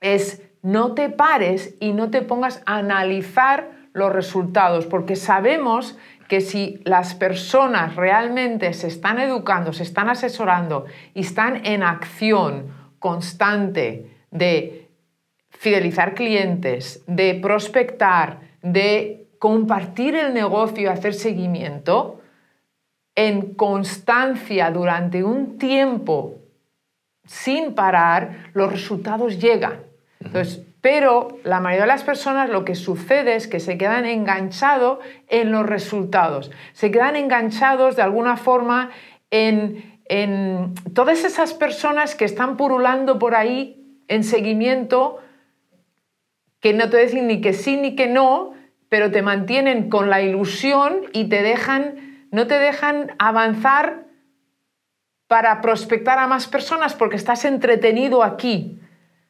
es 0.00 0.42
no 0.62 0.94
te 0.94 1.08
pares 1.08 1.74
y 1.80 1.92
no 1.92 2.10
te 2.10 2.22
pongas 2.22 2.62
a 2.66 2.78
analizar 2.78 3.70
los 3.92 4.12
resultados, 4.12 4.86
porque 4.86 5.16
sabemos 5.16 5.96
que 6.28 6.40
si 6.40 6.80
las 6.84 7.14
personas 7.14 7.96
realmente 7.96 8.72
se 8.72 8.88
están 8.88 9.20
educando, 9.20 9.72
se 9.72 9.84
están 9.84 10.08
asesorando 10.08 10.84
y 11.14 11.20
están 11.20 11.64
en 11.64 11.82
acción 11.82 12.74
constante 12.98 14.10
de 14.30 14.88
fidelizar 15.50 16.14
clientes, 16.14 17.02
de 17.06 17.34
prospectar, 17.34 18.40
de 18.62 19.25
compartir 19.38 20.14
el 20.14 20.34
negocio 20.34 20.84
y 20.84 20.86
hacer 20.86 21.14
seguimiento, 21.14 22.20
en 23.14 23.54
constancia 23.54 24.70
durante 24.70 25.24
un 25.24 25.58
tiempo 25.58 26.36
sin 27.24 27.74
parar, 27.74 28.50
los 28.52 28.70
resultados 28.70 29.40
llegan. 29.40 29.80
Entonces, 30.20 30.64
pero 30.80 31.38
la 31.42 31.60
mayoría 31.60 31.82
de 31.82 31.88
las 31.88 32.04
personas 32.04 32.48
lo 32.48 32.64
que 32.64 32.74
sucede 32.74 33.34
es 33.34 33.48
que 33.48 33.58
se 33.58 33.76
quedan 33.76 34.06
enganchados 34.06 35.00
en 35.28 35.50
los 35.50 35.66
resultados, 35.66 36.52
se 36.72 36.90
quedan 36.90 37.16
enganchados 37.16 37.96
de 37.96 38.02
alguna 38.02 38.36
forma 38.36 38.90
en, 39.30 40.00
en 40.08 40.74
todas 40.94 41.24
esas 41.24 41.54
personas 41.54 42.14
que 42.14 42.24
están 42.24 42.56
purulando 42.56 43.18
por 43.18 43.34
ahí 43.34 44.02
en 44.06 44.22
seguimiento 44.22 45.18
que 46.60 46.72
no 46.72 46.88
te 46.88 46.98
dicen 46.98 47.26
ni 47.26 47.40
que 47.40 47.52
sí 47.52 47.76
ni 47.76 47.96
que 47.96 48.06
no, 48.06 48.52
pero 48.96 49.10
te 49.10 49.20
mantienen 49.20 49.90
con 49.90 50.08
la 50.08 50.22
ilusión 50.22 51.02
y 51.12 51.28
te 51.28 51.42
dejan, 51.42 52.26
no 52.30 52.46
te 52.46 52.58
dejan 52.58 53.14
avanzar 53.18 54.06
para 55.28 55.60
prospectar 55.60 56.18
a 56.18 56.26
más 56.26 56.48
personas 56.48 56.94
porque 56.94 57.16
estás 57.16 57.44
entretenido 57.44 58.22
aquí. 58.22 58.80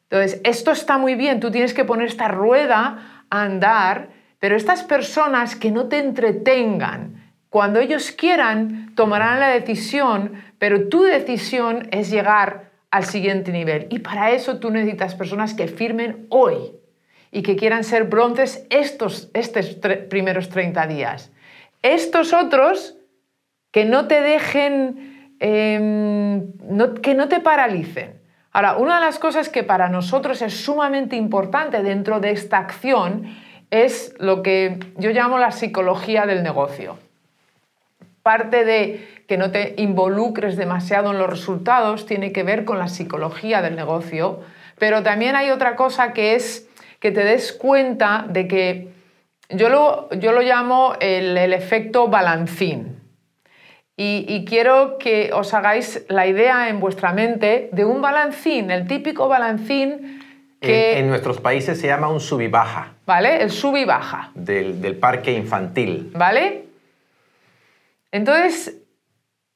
Entonces, 0.03 0.39
esto 0.45 0.71
está 0.71 0.97
muy 0.97 1.15
bien, 1.15 1.41
tú 1.41 1.51
tienes 1.51 1.73
que 1.73 1.83
poner 1.83 2.07
esta 2.07 2.29
rueda 2.29 3.25
a 3.29 3.41
andar 3.41 4.11
Pero 4.39 4.55
estas 4.55 4.83
personas 4.83 5.57
que 5.57 5.69
no 5.69 5.89
te 5.89 5.99
entretengan, 5.99 7.33
cuando 7.49 7.81
ellos 7.81 8.13
quieran, 8.13 8.95
tomarán 8.95 9.41
la 9.41 9.49
decisión, 9.49 10.41
pero 10.59 10.87
tu 10.87 11.03
decisión 11.03 11.89
es 11.91 12.09
llegar 12.09 12.71
al 12.89 13.03
siguiente 13.03 13.51
nivel. 13.51 13.87
Y 13.89 13.99
para 13.99 14.31
eso 14.31 14.59
tú 14.59 14.71
necesitas 14.71 15.13
personas 15.13 15.53
que 15.53 15.67
firmen 15.67 16.25
hoy 16.29 16.71
y 17.31 17.41
que 17.41 17.55
quieran 17.55 17.83
ser 17.83 18.05
bronces 18.05 18.65
estos, 18.69 19.29
estos 19.33 19.77
primeros 20.09 20.49
30 20.49 20.87
días. 20.87 21.31
Estos 21.81 22.33
otros 22.33 22.97
que 23.71 23.85
no 23.85 24.07
te 24.07 24.21
dejen, 24.21 25.35
em, 25.39 26.51
que 27.01 27.13
no 27.13 27.27
te 27.27 27.39
paralicen. 27.39 28.21
Ahora, 28.51 28.77
una 28.77 28.95
de 28.95 29.05
las 29.05 29.19
cosas 29.19 29.49
que 29.49 29.63
para 29.63 29.89
nosotros 29.89 30.41
es 30.41 30.53
sumamente 30.53 31.15
importante 31.15 31.83
dentro 31.83 32.19
de 32.19 32.31
esta 32.31 32.57
acción 32.57 33.35
es 33.69 34.15
lo 34.17 34.41
que 34.41 34.79
yo 34.97 35.11
llamo 35.11 35.37
la 35.37 35.51
psicología 35.51 36.25
del 36.25 36.41
negocio. 36.41 36.97
Parte 38.23 38.65
de 38.65 39.07
que 39.27 39.37
no 39.37 39.51
te 39.51 39.75
involucres 39.77 40.57
demasiado 40.57 41.11
en 41.11 41.19
los 41.19 41.29
resultados 41.29 42.05
tiene 42.05 42.31
que 42.31 42.43
ver 42.43 42.65
con 42.65 42.79
la 42.79 42.87
psicología 42.87 43.61
del 43.61 43.75
negocio, 43.75 44.39
pero 44.79 45.03
también 45.03 45.35
hay 45.35 45.51
otra 45.51 45.75
cosa 45.75 46.13
que 46.13 46.35
es 46.35 46.66
que 46.99 47.11
te 47.11 47.23
des 47.23 47.53
cuenta 47.53 48.25
de 48.27 48.47
que 48.47 48.87
yo 49.49 49.69
lo, 49.69 50.09
yo 50.11 50.31
lo 50.31 50.41
llamo 50.41 50.95
el, 50.99 51.37
efecto 51.53 52.07
balancín. 52.07 52.97
Y, 53.99 54.45
quiero 54.45 54.99
que 54.99 55.31
os 55.33 55.55
hagáis 55.55 56.05
la 56.07 56.27
idea 56.27 56.69
en 56.69 56.79
vuestra 56.79 57.13
mente 57.13 57.69
de 57.71 57.83
un 57.83 57.99
balancín, 57.99 58.69
el 58.69 58.85
típico 58.85 59.27
balancín 59.27 60.21
que... 60.61 60.99
En, 60.99 61.07
nuestros 61.07 61.41
países 61.41 61.79
se 61.79 61.87
llama 61.87 62.07
un 62.07 62.19
sub 62.19 62.41
y 62.41 62.47
baja. 62.47 62.93
¿Vale? 63.07 63.41
El 63.41 63.49
sub 63.49 63.75
y 63.75 63.85
baja. 63.85 64.29
Del, 64.35 64.81
del 64.81 64.97
parque 64.97 65.33
infantil. 65.33 66.11
¿Vale? 66.13 66.65
Entonces, 68.11 68.77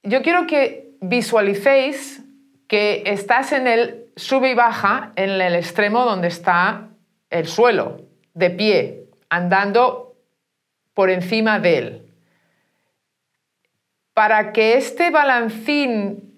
yo 0.02 0.24
quiero 0.24 0.48
que 0.48 0.90
visualicéis 1.02 2.24
que 2.68 3.04
estás 3.06 3.52
en 3.52 3.68
el 3.68 4.06
sub 4.16 4.44
y 4.46 4.56
baja, 4.56 5.12
en 5.18 5.30
el 5.30 5.54
extremo 5.54 6.04
donde 6.04 6.30
está 6.30 6.88
el 7.32 7.48
suelo, 7.48 8.02
de 8.36 8.50
pie, 8.52 9.10
andando 9.30 10.16
por 10.94 11.10
encima 11.10 11.60
de 11.60 11.78
él. 11.78 12.14
Para 14.14 14.52
que 14.52 14.78
este 14.78 15.10
balancín 15.10 16.32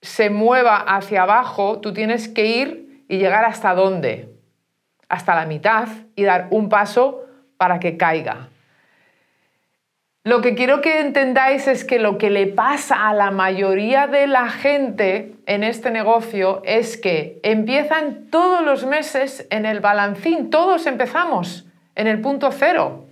se 0.00 0.30
mueva 0.30 0.78
hacia 0.78 1.22
abajo, 1.22 1.80
tú 1.80 1.92
tienes 1.92 2.28
que 2.28 2.46
ir 2.46 3.04
y 3.08 3.18
llegar 3.18 3.44
hasta 3.44 3.74
dónde? 3.74 4.34
Hasta 5.08 5.34
la 5.34 5.46
mitad 5.46 5.88
y 6.16 6.24
dar 6.24 6.48
un 6.50 6.68
paso 6.68 7.24
para 7.56 7.78
que 7.78 7.96
caiga. 7.96 8.48
Lo 10.24 10.40
que 10.40 10.54
quiero 10.54 10.80
que 10.80 11.00
entendáis 11.00 11.68
es 11.68 11.84
que 11.84 11.98
lo 11.98 12.18
que 12.18 12.28
le 12.28 12.46
pasa 12.46 13.08
a 13.08 13.14
la 13.14 13.30
mayoría 13.30 14.06
de 14.06 14.26
la 14.26 14.50
gente 14.50 15.34
en 15.46 15.62
este 15.62 15.90
negocio 15.90 16.60
es 16.64 16.96
que 16.96 17.38
empiezan 17.42 18.26
todos 18.30 18.64
los 18.64 18.84
meses 18.84 19.46
en 19.50 19.64
el 19.64 19.80
balancín, 19.80 20.50
todos 20.50 20.86
empezamos 20.86 21.66
en 21.94 22.08
el 22.08 22.20
punto 22.20 22.50
cero. 22.50 23.06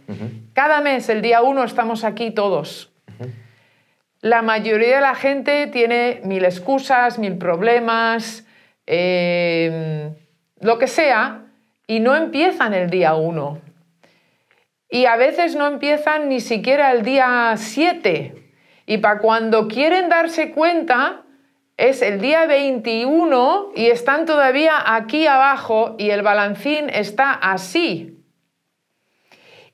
Cada 0.53 0.81
mes, 0.81 1.09
el 1.09 1.23
día 1.23 1.43
uno, 1.43 1.65
estamos 1.65 2.05
aquí 2.05 2.33
todos. 2.33 2.93
La 4.21 4.43
mayoría 4.43 4.97
de 4.97 5.01
la 5.01 5.15
gente 5.15 5.69
tiene 5.69 6.21
mil 6.25 6.45
excusas, 6.45 7.19
mil 7.19 7.39
problemas, 7.39 8.47
eh, 8.87 10.11
lo 10.61 10.79
que 10.79 10.87
sea, 10.87 11.45
y 11.87 12.01
no 12.01 12.17
empiezan 12.17 12.75
el 12.75 12.91
día 12.91 13.15
uno 13.15 13.61
y 14.89 15.07
a 15.07 15.17
veces 15.17 15.57
no 15.57 15.67
empiezan 15.67 16.29
ni 16.29 16.41
siquiera 16.41 16.93
el 16.93 17.03
día 17.03 17.55
7. 17.57 18.51
Y 18.87 18.99
para 18.99 19.19
cuando 19.19 19.69
quieren 19.69 20.09
darse 20.09 20.53
cuenta 20.53 21.23
es 21.77 22.03
el 22.03 22.21
día 22.21 22.47
21 22.47 23.73
y 23.75 23.87
están 23.87 24.25
todavía 24.25 24.95
aquí 24.95 25.27
abajo 25.27 25.97
y 25.99 26.11
el 26.11 26.23
balancín 26.23 26.89
está 26.89 27.33
así. 27.33 28.25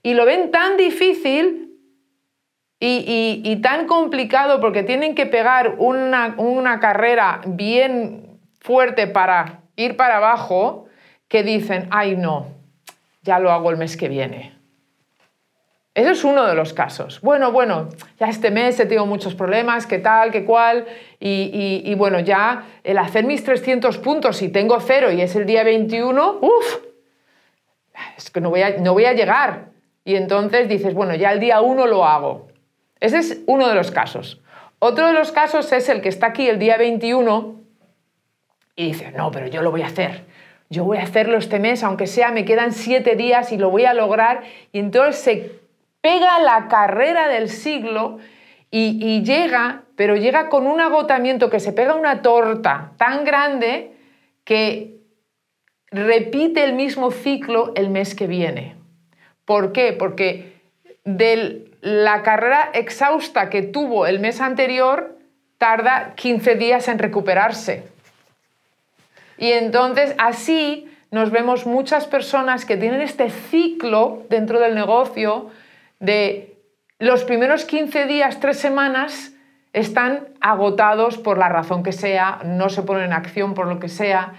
Y 0.02 0.14
lo 0.14 0.24
ven 0.24 0.50
tan 0.50 0.76
difícil 0.76 1.68
y, 2.80 3.60
tan 3.62 3.86
complicado 3.86 4.60
porque 4.60 4.82
tienen 4.82 5.14
que 5.14 5.26
pegar 5.26 5.76
una, 5.78 6.34
una 6.38 6.80
carrera 6.80 7.40
bien 7.46 8.40
fuerte 8.60 9.06
para 9.06 9.60
ir 9.76 9.96
para 9.96 10.16
abajo 10.16 10.86
que 11.28 11.44
dicen, 11.44 11.86
ay 11.90 12.16
no, 12.16 12.48
ya 13.22 13.38
lo 13.38 13.52
hago 13.52 13.70
el 13.70 13.76
mes 13.76 13.96
que 13.96 14.08
viene. 14.08 14.61
Eso 15.94 16.10
es 16.10 16.24
uno 16.24 16.46
de 16.46 16.54
los 16.54 16.72
casos. 16.72 17.20
Bueno, 17.20 17.52
bueno, 17.52 17.90
ya 18.18 18.28
este 18.28 18.50
mes 18.50 18.80
he 18.80 18.86
tenido 18.86 19.04
muchos 19.04 19.34
problemas, 19.34 19.86
qué 19.86 19.98
tal, 19.98 20.30
qué 20.30 20.44
cual, 20.44 20.86
y, 21.20 21.94
bueno, 21.96 22.20
ya 22.20 22.64
el 22.82 22.96
hacer 22.96 23.24
mis 23.24 23.44
300 23.44 23.98
puntos 23.98 24.40
y 24.40 24.48
tengo 24.48 24.80
cero 24.80 25.12
y 25.12 25.20
es 25.20 25.36
el 25.36 25.44
día 25.44 25.64
21, 25.64 26.38
uff, 26.40 26.76
es 28.16 28.30
que 28.30 28.40
no 28.40 28.48
voy, 28.48 28.62
a, 28.62 28.78
no 28.78 28.94
voy 28.94 29.04
a 29.04 29.12
llegar. 29.12 29.66
Y 30.04 30.16
entonces 30.16 30.66
dices, 30.68 30.94
bueno, 30.94 31.14
ya 31.14 31.30
el 31.30 31.40
día 31.40 31.60
1 31.60 31.86
lo 31.86 32.06
hago. 32.06 32.48
Ese 32.98 33.18
es 33.18 33.42
uno 33.46 33.68
de 33.68 33.74
los 33.74 33.90
casos. 33.90 34.40
Otro 34.78 35.06
de 35.06 35.12
los 35.12 35.30
casos 35.30 35.70
es 35.72 35.88
el 35.90 36.00
que 36.00 36.08
está 36.08 36.28
aquí 36.28 36.48
el 36.48 36.58
día 36.58 36.78
21 36.78 37.60
y 38.76 38.86
dice, 38.86 39.12
no, 39.12 39.30
pero 39.30 39.46
yo 39.46 39.60
lo 39.60 39.70
voy 39.70 39.82
a 39.82 39.86
hacer. 39.86 40.24
Yo 40.70 40.84
voy 40.84 40.96
a 40.96 41.02
hacerlo 41.02 41.36
este 41.36 41.58
mes, 41.58 41.84
aunque 41.84 42.06
sea, 42.06 42.32
me 42.32 42.46
quedan 42.46 42.72
siete 42.72 43.14
días 43.14 43.52
y 43.52 43.58
lo 43.58 43.70
voy 43.70 43.84
a 43.84 43.92
lograr. 43.92 44.42
Y 44.72 44.78
entonces 44.78 45.20
se 45.20 45.61
pega 46.02 46.40
la 46.40 46.68
carrera 46.68 47.28
del 47.28 47.48
siglo 47.48 48.18
y, 48.70 49.22
llega, 49.22 49.82
pero 49.96 50.16
llega 50.16 50.48
con 50.48 50.66
un 50.66 50.80
agotamiento 50.80 51.50
que 51.50 51.60
se 51.60 51.72
pega 51.72 51.94
una 51.94 52.22
torta 52.22 52.92
tan 52.96 53.24
grande 53.24 53.92
que 54.44 54.96
repite 55.90 56.64
el 56.64 56.72
mismo 56.72 57.10
ciclo 57.10 57.72
el 57.76 57.90
mes 57.90 58.14
que 58.14 58.26
viene. 58.26 58.76
¿Por 59.44 59.72
qué? 59.72 59.92
Porque 59.92 60.54
de 61.04 61.70
la 61.82 62.22
carrera 62.22 62.70
exhausta 62.72 63.50
que 63.50 63.62
tuvo 63.62 64.06
el 64.06 64.20
mes 64.20 64.40
anterior 64.40 65.18
tarda 65.58 66.14
15 66.16 66.54
días 66.54 66.88
en 66.88 66.98
recuperarse. 66.98 67.84
Y 69.36 69.52
entonces 69.52 70.14
así 70.16 70.88
nos 71.10 71.30
vemos 71.30 71.66
muchas 71.66 72.06
personas 72.06 72.64
que 72.64 72.78
tienen 72.78 73.02
este 73.02 73.28
ciclo 73.28 74.24
dentro 74.30 74.60
del 74.60 74.74
negocio 74.74 75.50
de 76.02 76.58
los 76.98 77.22
primeros 77.22 77.64
15 77.64 78.06
días, 78.06 78.40
tres 78.40 78.58
semanas, 78.58 79.32
están 79.72 80.28
agotados 80.40 81.16
por 81.16 81.38
la 81.38 81.48
razón 81.48 81.84
que 81.84 81.92
sea, 81.92 82.40
no 82.44 82.68
se 82.68 82.82
ponen 82.82 83.04
en 83.04 83.12
acción 83.12 83.54
por 83.54 83.68
lo 83.68 83.78
que 83.78 83.88
sea 83.88 84.34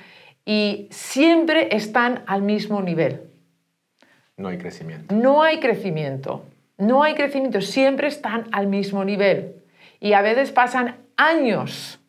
y 0.45 0.87
siempre 0.91 1.75
están 1.75 2.23
al 2.27 2.41
mismo 2.41 2.81
nivel. 2.81 3.21
No 4.35 4.49
hay 4.49 4.57
crecimiento. 4.57 5.15
No 5.15 5.41
hay 5.41 5.61
crecimiento. 5.61 6.45
No 6.77 7.01
hay 7.01 7.15
crecimiento. 7.15 7.61
Siempre 7.61 8.09
están 8.09 8.49
al 8.51 8.67
mismo 8.67 9.05
nivel. 9.05 9.55
Y 10.01 10.13
a 10.13 10.21
veces 10.21 10.51
pasan 10.51 10.97
años. 11.15 12.01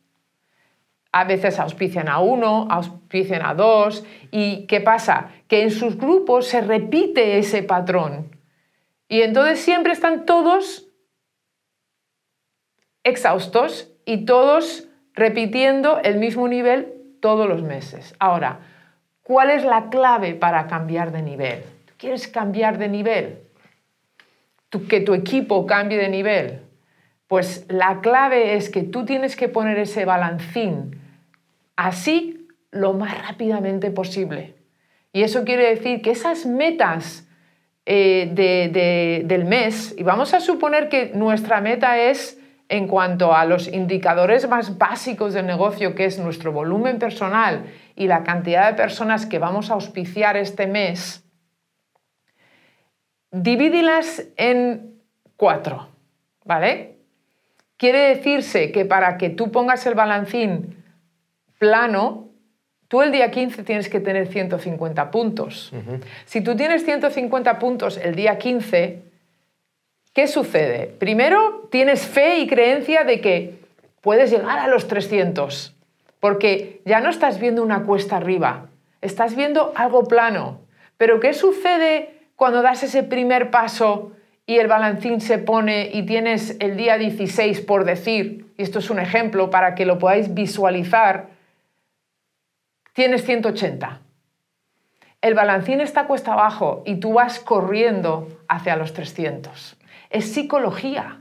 A 1.13 1.23
veces 1.25 1.61
auspician 1.61 2.09
a 2.09 2.19
uno, 2.19 2.67
auspician 2.71 3.47
a 3.47 3.55
dos. 3.55 4.05
¿Y 4.33 4.67
qué 4.67 4.81
pasa? 4.81 5.29
Que 5.47 5.63
en 5.63 5.71
sus 5.71 5.97
grupos 5.97 6.49
se 6.49 6.61
repite 6.61 7.39
ese 7.39 7.63
patrón. 7.63 8.34
Y 9.09 9.23
entonces 9.23 9.61
siempre 9.61 9.93
están 9.93 10.25
todos 10.27 10.89
exhaustos 13.03 13.93
y 14.05 14.25
todos 14.25 14.89
repitiendo 15.13 16.01
el 16.03 16.19
mismo 16.19 16.49
nivel 16.49 16.93
todos 17.21 17.49
los 17.49 17.63
meses. 17.63 18.15
Ahora, 18.19 18.61
¿cuál 19.23 19.51
es 19.51 19.65
la 19.65 19.89
clave 19.91 20.35
para 20.35 20.67
cambiar 20.67 21.13
de 21.13 21.23
nivel? 21.23 21.63
¿Tú 21.87 21.95
quieres 21.99 22.29
cambiar 22.29 22.79
de 22.79 22.89
nivel? 22.89 23.39
¿Que 24.89 25.01
tu 25.01 25.15
equipo 25.15 25.67
cambie 25.67 25.99
de 25.99 26.09
nivel? 26.09 26.63
Pues 27.29 27.65
la 27.69 28.01
clave 28.01 28.57
es 28.57 28.71
que 28.71 28.83
tú 28.83 29.05
tienes 29.05 29.37
que 29.37 29.49
poner 29.49 29.79
ese 29.79 30.05
balancín 30.05 31.01
así 31.77 32.49
lo 32.71 32.93
más 32.93 33.27
rápidamente 33.27 33.91
posible. 33.91 34.57
Y 35.13 35.23
eso 35.23 35.45
quiere 35.45 35.69
decir 35.69 36.03
que 36.03 36.11
esas 36.11 36.45
metas 36.45 37.29
eh, 37.87 39.23
del 39.27 39.45
mes, 39.45 39.95
y 39.97 40.03
vamos 40.03 40.33
a 40.35 40.41
suponer 40.41 40.89
que 40.89 41.13
nuestra 41.15 41.61
meta 41.61 41.99
es 41.99 42.41
en 42.69 42.89
cuanto 42.89 43.35
a 43.35 43.45
los 43.45 43.69
indicadores 43.69 44.49
más 44.49 44.79
básicos 44.79 45.35
del 45.35 45.47
negocio, 45.47 45.95
que 45.95 46.07
es 46.07 46.19
nuestro 46.19 46.51
volumen 46.53 46.99
personal 46.99 47.67
y 47.95 48.07
la 48.07 48.25
cantidad 48.25 48.71
de 48.71 48.77
personas 48.77 49.27
que 49.27 49.39
vamos 49.39 49.71
a 49.71 49.75
auspiciar 49.75 50.37
este 50.37 50.67
mes, 50.67 51.25
divídilas 53.31 54.25
en 54.37 55.01
cuatro, 55.37 55.89
¿vale? 56.45 56.99
Quiere 57.77 57.99
decirse 58.15 58.73
que 58.73 58.85
para 58.85 59.19
que 59.19 59.31
tú 59.31 59.51
pongas 59.51 59.85
el 59.87 59.95
balancín 59.95 60.83
plano, 61.59 62.31
Tú 62.95 63.03
el 63.03 63.11
día 63.11 63.29
15 63.29 63.65
tienes 63.65 63.89
que 63.89 63.99
tener 63.99 64.29
150 64.29 65.11
puntos. 65.11 65.73
Si 66.27 66.41
tú 66.43 66.55
tienes 66.55 66.85
150 66.85 67.59
puntos 67.59 67.97
el 67.97 68.15
día 68.15 68.39
15, 68.39 69.03
¿qué 70.13 70.29
sucede? 70.29 70.95
Primero, 71.01 71.67
tienes 71.73 72.07
fe 72.07 72.39
y 72.39 72.47
creencia 72.47 73.03
de 73.03 73.21
que 73.21 73.59
puedes 74.01 74.31
llegar 74.31 74.61
a 74.61 74.69
los 74.69 74.87
300, 74.87 75.75
porque 76.21 76.83
ya 76.85 77.01
no 77.01 77.11
estás 77.11 77.41
viendo 77.41 77.65
una 77.65 77.83
cuesta 77.83 78.19
arriba, 78.19 78.67
estás 79.01 79.35
viendo 79.35 79.73
algo 79.75 80.05
plano. 80.05 80.61
Pero 80.97 81.19
¿qué 81.19 81.35
sucede 81.35 82.11
cuando 82.37 82.63
das 82.63 82.85
ese 82.85 83.03
primer 83.03 83.51
paso 83.51 84.13
y 84.47 84.59
el 84.59 84.69
balancín 84.69 85.21
se 85.21 85.39
pone 85.39 85.91
y 85.93 86.07
tienes 86.07 86.57
el 86.61 86.77
día 86.77 86.97
16 86.97 87.61
por 87.63 87.87
decir, 87.87 88.47
y 88.57 88.63
esto 88.63 88.79
es 88.79 88.89
un 88.89 89.01
ejemplo 89.01 89.51
para 89.51 89.75
que 89.75 89.85
lo 89.85 89.99
podáis 89.99 90.33
visualizar, 90.33 91.34
tienes 92.95 93.25
180. 93.25 94.01
El 95.21 95.35
balancín 95.35 95.81
está 95.81 96.07
cuesta 96.07 96.33
abajo 96.33 96.83
y 96.87 96.97
tú 96.97 97.15
vas 97.15 97.39
corriendo 97.39 98.29
hacia 98.49 98.77
los 98.77 98.95
300. 98.95 99.77
Es 100.11 100.33
psicología. 100.33 101.21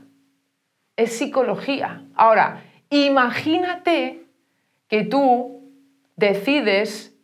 Es 0.96 1.18
psicología. 1.18 2.02
Ahora, 2.14 2.62
imagínate 2.90 4.24
que 4.88 5.04
tú 5.04 5.62
decides 6.16 7.14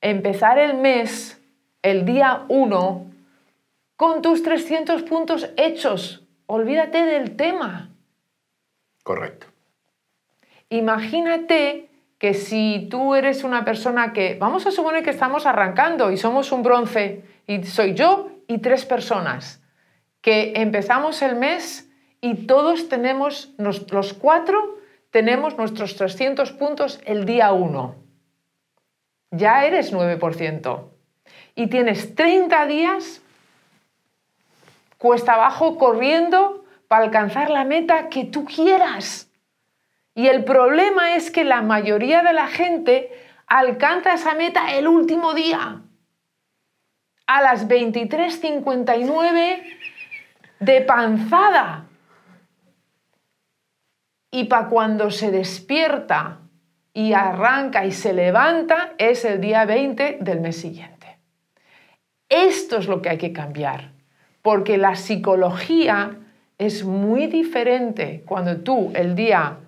empezar 0.00 0.58
el 0.58 0.74
mes, 0.74 1.40
el 1.82 2.04
día 2.04 2.44
1, 2.48 3.06
con 3.96 4.22
tus 4.22 4.42
300 4.42 5.02
puntos 5.02 5.50
hechos. 5.56 6.22
Olvídate 6.46 7.02
del 7.02 7.34
tema. 7.36 7.90
Correcto. 9.02 9.46
Imagínate 10.68 11.88
que 12.18 12.34
si 12.34 12.88
tú 12.90 13.14
eres 13.14 13.44
una 13.44 13.64
persona 13.64 14.12
que, 14.12 14.36
vamos 14.38 14.66
a 14.66 14.70
suponer 14.70 15.02
que 15.02 15.10
estamos 15.10 15.46
arrancando 15.46 16.10
y 16.10 16.16
somos 16.16 16.52
un 16.52 16.62
bronce, 16.62 17.24
y 17.46 17.62
soy 17.64 17.94
yo 17.94 18.30
y 18.48 18.58
tres 18.58 18.84
personas, 18.84 19.62
que 20.20 20.54
empezamos 20.56 21.22
el 21.22 21.36
mes 21.36 21.90
y 22.20 22.46
todos 22.46 22.88
tenemos, 22.88 23.54
los 23.58 24.14
cuatro, 24.14 24.78
tenemos 25.10 25.56
nuestros 25.56 25.96
300 25.96 26.52
puntos 26.52 27.00
el 27.04 27.24
día 27.24 27.52
1. 27.52 27.94
Ya 29.30 29.64
eres 29.64 29.92
9%. 29.92 30.90
Y 31.54 31.68
tienes 31.68 32.14
30 32.14 32.66
días 32.66 33.22
cuesta 34.98 35.34
abajo 35.34 35.76
corriendo 35.76 36.64
para 36.88 37.04
alcanzar 37.04 37.50
la 37.50 37.64
meta 37.64 38.08
que 38.08 38.24
tú 38.24 38.44
quieras. 38.44 39.25
Y 40.16 40.26
el 40.28 40.42
problema 40.44 41.14
es 41.14 41.30
que 41.30 41.44
la 41.44 41.62
mayoría 41.62 42.22
de 42.22 42.32
la 42.32 42.48
gente 42.48 43.12
alcanza 43.46 44.14
esa 44.14 44.34
meta 44.34 44.74
el 44.74 44.88
último 44.88 45.34
día. 45.34 45.82
A 47.26 47.42
las 47.42 47.68
23.59 47.68 49.62
de 50.58 50.80
panzada. 50.80 51.84
Y 54.30 54.44
para 54.44 54.68
cuando 54.68 55.10
se 55.10 55.30
despierta 55.30 56.38
y 56.94 57.12
arranca 57.12 57.84
y 57.84 57.92
se 57.92 58.14
levanta 58.14 58.94
es 58.96 59.24
el 59.26 59.40
día 59.40 59.66
20 59.66 60.16
del 60.20 60.40
mes 60.40 60.58
siguiente. 60.58 61.18
Esto 62.28 62.78
es 62.78 62.88
lo 62.88 63.02
que 63.02 63.10
hay 63.10 63.18
que 63.18 63.32
cambiar 63.34 63.92
porque 64.46 64.78
la 64.78 64.94
psicología 64.94 66.18
es 66.56 66.84
muy 66.84 67.26
diferente 67.26 68.22
cuando 68.24 68.58
tú 68.58 68.92
el 68.94 69.16
día 69.16 69.58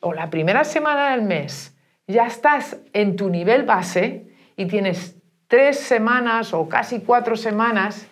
o 0.00 0.12
la 0.12 0.30
primera 0.30 0.64
semana 0.64 1.10
del 1.10 1.22
mes 1.22 1.76
ya 2.06 2.26
estás 2.26 2.78
en 2.92 3.16
tu 3.16 3.28
nivel 3.28 3.64
base 3.64 4.26
y 4.56 4.66
tienes 4.66 5.16
tres 5.46 5.78
semanas 5.78 6.54
o 6.54 6.68
casi 6.68 7.00
cuatro 7.00 7.36
semanas 7.36 8.08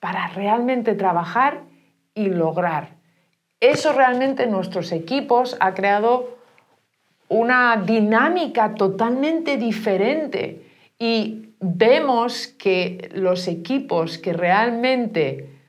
para 0.00 0.28
realmente 0.28 0.94
trabajar 0.94 1.62
y 2.14 2.26
lograr. 2.26 2.96
Eso 3.60 3.92
realmente 3.92 4.44
en 4.44 4.52
nuestros 4.52 4.90
equipos 4.90 5.56
ha 5.60 5.74
creado 5.74 6.38
una 7.28 7.76
dinámica 7.76 8.74
totalmente 8.74 9.58
diferente 9.58 10.66
y 10.98 11.50
vemos 11.60 12.48
que 12.48 13.10
los 13.14 13.46
equipos 13.46 14.16
que 14.18 14.32
realmente 14.32 15.59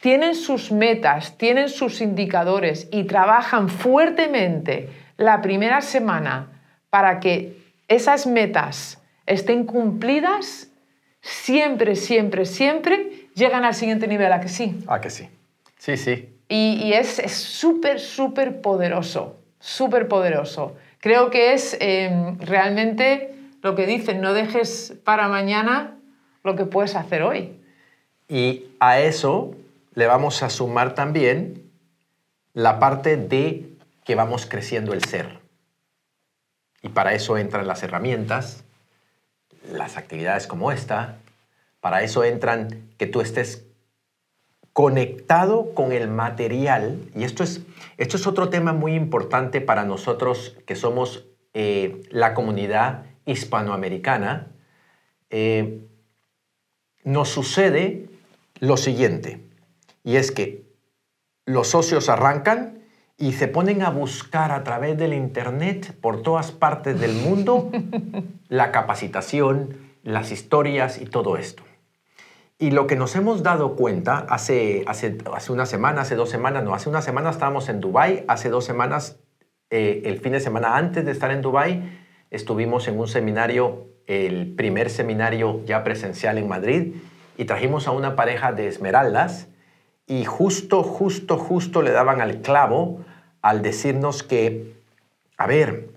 tienen 0.00 0.34
sus 0.34 0.72
metas, 0.72 1.36
tienen 1.36 1.68
sus 1.68 2.00
indicadores 2.00 2.88
y 2.90 3.04
trabajan 3.04 3.68
fuertemente 3.68 4.88
la 5.16 5.42
primera 5.42 5.82
semana 5.82 6.48
para 6.88 7.20
que 7.20 7.58
esas 7.86 8.26
metas 8.26 9.02
estén 9.26 9.64
cumplidas, 9.64 10.68
siempre, 11.20 11.96
siempre, 11.96 12.46
siempre 12.46 13.28
llegan 13.34 13.64
al 13.64 13.74
siguiente 13.74 14.08
nivel, 14.08 14.32
¿a 14.32 14.40
que 14.40 14.48
sí? 14.48 14.78
¿A 14.86 15.00
que 15.00 15.10
sí? 15.10 15.28
Sí, 15.76 15.96
sí. 15.96 16.34
Y, 16.48 16.92
es 16.94 17.20
súper, 17.30 18.00
súper 18.00 18.60
poderoso, 18.60 19.36
súper 19.60 20.08
poderoso. 20.08 20.76
Creo 20.98 21.30
que 21.30 21.52
es 21.52 21.76
em, 21.80 22.38
realmente 22.40 23.34
lo 23.62 23.76
que 23.76 23.86
dicen, 23.86 24.20
no 24.20 24.32
dejes 24.32 24.94
para 25.04 25.28
mañana 25.28 25.96
lo 26.42 26.56
que 26.56 26.64
puedes 26.64 26.96
hacer 26.96 27.22
hoy. 27.22 27.52
Y 28.28 28.64
a 28.80 28.98
eso 28.98 29.54
le 30.00 30.06
vamos 30.06 30.42
a 30.42 30.48
sumar 30.48 30.94
también 30.94 31.70
la 32.54 32.78
parte 32.78 33.18
de 33.18 33.76
que 34.02 34.14
vamos 34.14 34.46
creciendo 34.46 34.94
el 34.94 35.04
ser. 35.04 35.40
Y 36.80 36.88
para 36.88 37.12
eso 37.12 37.36
entran 37.36 37.66
las 37.66 37.82
herramientas, 37.82 38.64
las 39.70 39.98
actividades 39.98 40.46
como 40.46 40.72
esta, 40.72 41.18
para 41.80 42.02
eso 42.02 42.24
entran 42.24 42.88
que 42.96 43.06
tú 43.06 43.20
estés 43.20 43.66
conectado 44.72 45.74
con 45.74 45.92
el 45.92 46.08
material, 46.08 47.10
y 47.14 47.24
esto 47.24 47.42
es, 47.42 47.60
esto 47.98 48.16
es 48.16 48.26
otro 48.26 48.48
tema 48.48 48.72
muy 48.72 48.94
importante 48.94 49.60
para 49.60 49.84
nosotros 49.84 50.56
que 50.64 50.76
somos 50.76 51.26
eh, 51.52 52.00
la 52.08 52.32
comunidad 52.32 53.04
hispanoamericana, 53.26 54.46
eh, 55.28 55.86
nos 57.04 57.28
sucede 57.28 58.06
lo 58.60 58.78
siguiente, 58.78 59.49
y 60.04 60.16
es 60.16 60.30
que 60.30 60.64
los 61.46 61.68
socios 61.68 62.08
arrancan 62.08 62.80
y 63.20 63.32
se 63.32 63.48
ponen 63.48 63.82
a 63.82 63.90
buscar 63.90 64.50
a 64.50 64.64
través 64.64 64.96
del 64.96 65.12
Internet 65.12 65.94
por 66.00 66.22
todas 66.22 66.52
partes 66.52 66.98
del 66.98 67.12
mundo 67.12 67.70
la 68.48 68.72
capacitación, 68.72 69.76
las 70.02 70.32
historias 70.32 71.00
y 71.00 71.04
todo 71.04 71.36
esto. 71.36 71.62
Y 72.58 72.70
lo 72.70 72.86
que 72.86 72.96
nos 72.96 73.16
hemos 73.16 73.42
dado 73.42 73.76
cuenta 73.76 74.18
hace, 74.18 74.84
hace, 74.86 75.18
hace 75.34 75.52
una 75.52 75.66
semana, 75.66 76.02
hace 76.02 76.14
dos 76.14 76.30
semanas, 76.30 76.64
no, 76.64 76.74
hace 76.74 76.88
una 76.88 77.02
semana 77.02 77.30
estábamos 77.30 77.68
en 77.68 77.80
Dubái, 77.80 78.24
hace 78.28 78.48
dos 78.48 78.64
semanas, 78.64 79.18
eh, 79.70 80.02
el 80.04 80.18
fin 80.20 80.32
de 80.32 80.40
semana 80.40 80.76
antes 80.76 81.04
de 81.04 81.12
estar 81.12 81.30
en 81.30 81.42
Dubái, 81.42 82.00
estuvimos 82.30 82.88
en 82.88 82.98
un 82.98 83.08
seminario, 83.08 83.88
el 84.06 84.54
primer 84.54 84.90
seminario 84.90 85.62
ya 85.64 85.84
presencial 85.84 86.38
en 86.38 86.48
Madrid, 86.48 86.94
y 87.36 87.44
trajimos 87.44 87.86
a 87.86 87.92
una 87.92 88.16
pareja 88.16 88.52
de 88.52 88.66
esmeraldas 88.66 89.49
y 90.10 90.24
justo, 90.24 90.82
justo, 90.82 91.38
justo 91.38 91.82
le 91.82 91.92
daban 91.92 92.20
al 92.20 92.40
clavo 92.40 93.04
al 93.42 93.62
decirnos 93.62 94.24
que, 94.24 94.74
a 95.36 95.46
ver, 95.46 95.90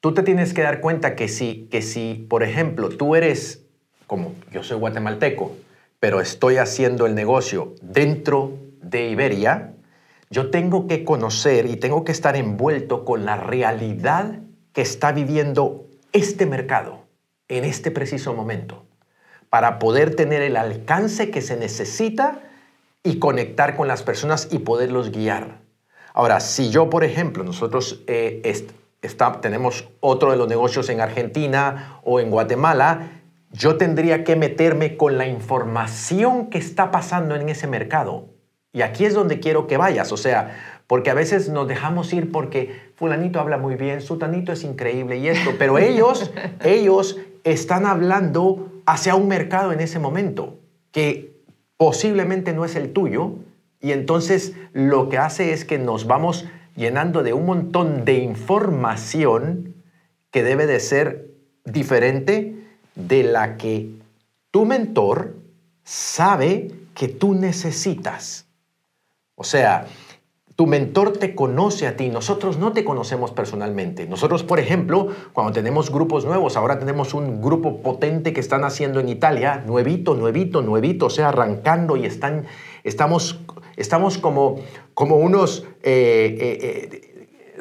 tú 0.00 0.12
te 0.12 0.24
tienes 0.24 0.52
que 0.52 0.62
dar 0.62 0.80
cuenta 0.80 1.14
que 1.14 1.28
si, 1.28 1.68
que 1.70 1.82
si, 1.82 2.26
por 2.28 2.42
ejemplo, 2.42 2.88
tú 2.88 3.14
eres, 3.14 3.64
como 4.08 4.34
yo 4.50 4.64
soy 4.64 4.76
guatemalteco, 4.76 5.52
pero 6.00 6.20
estoy 6.20 6.56
haciendo 6.56 7.06
el 7.06 7.14
negocio 7.14 7.76
dentro 7.80 8.58
de 8.82 9.08
Iberia, 9.08 9.74
yo 10.28 10.50
tengo 10.50 10.88
que 10.88 11.04
conocer 11.04 11.66
y 11.66 11.76
tengo 11.76 12.02
que 12.02 12.10
estar 12.10 12.34
envuelto 12.34 13.04
con 13.04 13.24
la 13.24 13.36
realidad 13.36 14.40
que 14.72 14.82
está 14.82 15.12
viviendo 15.12 15.86
este 16.12 16.46
mercado 16.46 17.04
en 17.46 17.62
este 17.62 17.92
preciso 17.92 18.34
momento 18.34 18.82
para 19.52 19.78
poder 19.78 20.16
tener 20.16 20.40
el 20.40 20.56
alcance 20.56 21.30
que 21.30 21.42
se 21.42 21.58
necesita 21.58 22.40
y 23.02 23.18
conectar 23.18 23.76
con 23.76 23.86
las 23.86 24.02
personas 24.02 24.48
y 24.50 24.60
poderlos 24.60 25.12
guiar. 25.12 25.58
Ahora, 26.14 26.40
si 26.40 26.70
yo, 26.70 26.88
por 26.88 27.04
ejemplo, 27.04 27.44
nosotros 27.44 28.02
eh, 28.06 28.50
tenemos 29.42 29.90
otro 30.00 30.30
de 30.30 30.38
los 30.38 30.48
negocios 30.48 30.88
en 30.88 31.02
Argentina 31.02 32.00
o 32.02 32.18
en 32.18 32.30
Guatemala, 32.30 33.10
yo 33.50 33.76
tendría 33.76 34.24
que 34.24 34.36
meterme 34.36 34.96
con 34.96 35.18
la 35.18 35.26
información 35.26 36.48
que 36.48 36.56
está 36.56 36.90
pasando 36.90 37.36
en 37.36 37.46
ese 37.50 37.66
mercado. 37.66 38.30
Y 38.72 38.80
aquí 38.80 39.04
es 39.04 39.12
donde 39.12 39.38
quiero 39.38 39.66
que 39.66 39.76
vayas. 39.76 40.12
O 40.12 40.16
sea, 40.16 40.80
porque 40.86 41.10
a 41.10 41.14
veces 41.14 41.50
nos 41.50 41.68
dejamos 41.68 42.10
ir 42.14 42.32
porque 42.32 42.90
fulanito 42.94 43.38
habla 43.38 43.58
muy 43.58 43.74
bien, 43.74 44.00
sutanito 44.00 44.50
es 44.50 44.64
increíble 44.64 45.18
y 45.18 45.28
esto, 45.28 45.50
pero 45.58 45.76
ellos, 45.76 46.32
ellos 46.64 47.18
están 47.44 47.84
hablando 47.84 48.71
hacia 48.86 49.14
un 49.14 49.28
mercado 49.28 49.72
en 49.72 49.80
ese 49.80 49.98
momento 49.98 50.58
que 50.90 51.42
posiblemente 51.76 52.52
no 52.52 52.64
es 52.64 52.76
el 52.76 52.92
tuyo 52.92 53.36
y 53.80 53.92
entonces 53.92 54.54
lo 54.72 55.08
que 55.08 55.18
hace 55.18 55.52
es 55.52 55.64
que 55.64 55.78
nos 55.78 56.06
vamos 56.06 56.46
llenando 56.76 57.22
de 57.22 57.32
un 57.32 57.46
montón 57.46 58.04
de 58.04 58.18
información 58.18 59.74
que 60.30 60.42
debe 60.42 60.66
de 60.66 60.80
ser 60.80 61.30
diferente 61.64 62.66
de 62.94 63.22
la 63.24 63.56
que 63.56 63.90
tu 64.50 64.64
mentor 64.64 65.36
sabe 65.84 66.70
que 66.94 67.08
tú 67.08 67.34
necesitas. 67.34 68.46
O 69.34 69.44
sea, 69.44 69.86
tu 70.62 70.68
mentor 70.68 71.14
te 71.14 71.34
conoce 71.34 71.88
a 71.88 71.96
ti, 71.96 72.08
nosotros 72.08 72.56
no 72.56 72.70
te 72.70 72.84
conocemos 72.84 73.32
personalmente. 73.32 74.06
Nosotros, 74.06 74.44
por 74.44 74.60
ejemplo, 74.60 75.08
cuando 75.32 75.52
tenemos 75.52 75.90
grupos 75.90 76.24
nuevos, 76.24 76.56
ahora 76.56 76.78
tenemos 76.78 77.14
un 77.14 77.42
grupo 77.42 77.82
potente 77.82 78.32
que 78.32 78.38
están 78.38 78.62
haciendo 78.62 79.00
en 79.00 79.08
Italia, 79.08 79.64
nuevito, 79.66 80.14
nuevito, 80.14 80.62
nuevito, 80.62 81.06
o 81.06 81.10
sea, 81.10 81.30
arrancando 81.30 81.96
y 81.96 82.06
están, 82.06 82.44
estamos, 82.84 83.40
estamos 83.76 84.18
como, 84.18 84.60
como 84.94 85.16
unos... 85.16 85.66
Eh, 85.82 86.36
eh, 86.40 86.58
eh, 86.62 87.08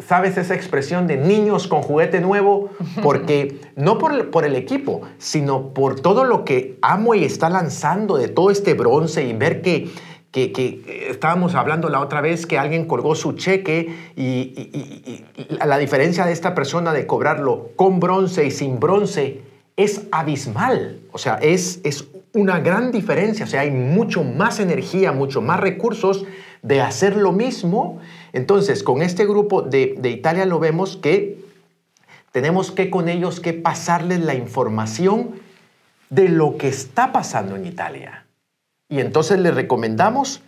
¿Sabes 0.08 0.38
esa 0.38 0.56
expresión 0.56 1.06
de 1.06 1.18
niños 1.18 1.68
con 1.68 1.82
juguete 1.82 2.22
nuevo? 2.22 2.70
Porque 3.04 3.60
no 3.76 3.98
por, 3.98 4.32
por, 4.32 4.46
el 4.46 4.56
equipo, 4.56 5.02
sino 5.18 5.74
por 5.74 6.00
todo 6.00 6.24
lo 6.24 6.44
que 6.46 6.78
amo 6.82 7.14
y 7.14 7.24
está 7.24 7.50
lanzando 7.50 8.18
de 8.18 8.28
todo 8.28 8.52
este 8.52 8.74
bronce 8.74 9.26
y 9.26 9.34
ver 9.34 9.62
que 9.62 9.90
que, 10.32 11.08
estábamos 11.10 11.56
hablando 11.56 11.90
la 11.90 12.00
otra 12.00 12.22
vez 12.22 12.46
que 12.46 12.58
alguien 12.58 12.86
colgó 12.86 13.16
su 13.16 13.34
cheque 13.34 14.12
y, 14.16 15.26
la 15.66 15.78
diferencia 15.78 16.26
de 16.26 16.32
esta 16.32 16.56
persona 16.56 16.94
de 16.94 17.06
cobrarlo 17.06 17.72
con 17.76 18.00
bronce 18.00 18.46
y 18.46 18.52
sin 18.52 18.80
bronce 18.80 19.42
es 19.76 20.04
abismal. 20.12 21.02
O 21.12 21.18
sea, 21.18 21.36
es, 21.36 21.82
es 21.84 22.06
una 22.34 22.60
gran 22.60 22.92
diferencia. 22.92 23.46
O 23.46 23.48
sea, 23.48 23.62
hay 23.62 23.72
mucho 23.72 24.24
más 24.24 24.60
energía, 24.60 25.12
mucho 25.12 25.42
más 25.42 25.60
recursos 25.60 26.26
de 26.62 26.82
hacer 26.82 27.18
lo 27.18 27.32
mismo. 27.32 28.00
Entonces, 28.32 28.84
con 28.84 29.02
este 29.02 29.26
grupo 29.26 29.62
de, 29.62 29.96
de 29.98 30.10
Italia 30.10 30.46
lo 30.46 30.60
vemos 30.60 30.98
que 30.98 31.40
tenemos 32.32 32.72
que 32.72 32.90
con 32.90 33.10
ellos 33.10 33.42
que 33.42 33.54
pasarles 33.54 34.22
la 34.22 34.36
información 34.36 35.32
de 36.10 36.30
lo 36.30 36.58
que 36.58 36.70
está 36.70 37.12
pasando 37.12 37.56
en 37.56 37.66
Italia. 37.66 38.26
Y 38.92 39.00
entonces 39.00 39.40
les 39.40 39.56
recomendamos 39.56 40.42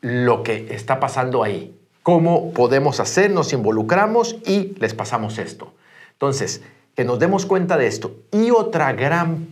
lo 0.00 0.42
que 0.42 0.74
está 0.74 0.98
pasando 1.00 1.44
ahí, 1.44 1.78
cómo 2.02 2.50
podemos 2.54 2.98
hacer, 2.98 3.30
nos 3.30 3.52
involucramos 3.52 4.38
y 4.46 4.74
les 4.80 4.94
pasamos 4.94 5.36
esto. 5.36 5.74
Entonces, 6.12 6.62
que 6.96 7.04
nos 7.04 7.18
demos 7.18 7.44
cuenta 7.44 7.76
de 7.76 7.86
esto. 7.86 8.16
Y 8.32 8.52
otra 8.52 8.94
gran, 8.94 9.46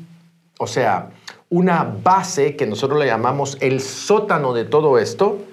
o 0.59 0.67
sea, 0.67 1.11
una 1.51 1.85
base 1.85 2.57
que 2.57 2.67
nosotros 2.67 2.99
le 2.99 3.05
llamamos 3.05 3.59
el 3.61 3.83
sótano 3.83 4.55
de 4.55 4.65
todo 4.65 4.99
esto, 4.99 5.45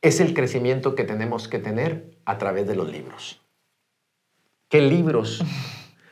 es 0.00 0.20
el 0.20 0.32
crecimiento 0.32 0.94
que 0.94 1.02
tenemos 1.02 1.48
que 1.48 1.58
tener 1.58 2.12
a 2.26 2.38
través 2.38 2.64
de 2.68 2.76
los 2.76 2.92
libros. 2.92 3.40
¿Qué 4.68 4.80
libros? 4.80 5.42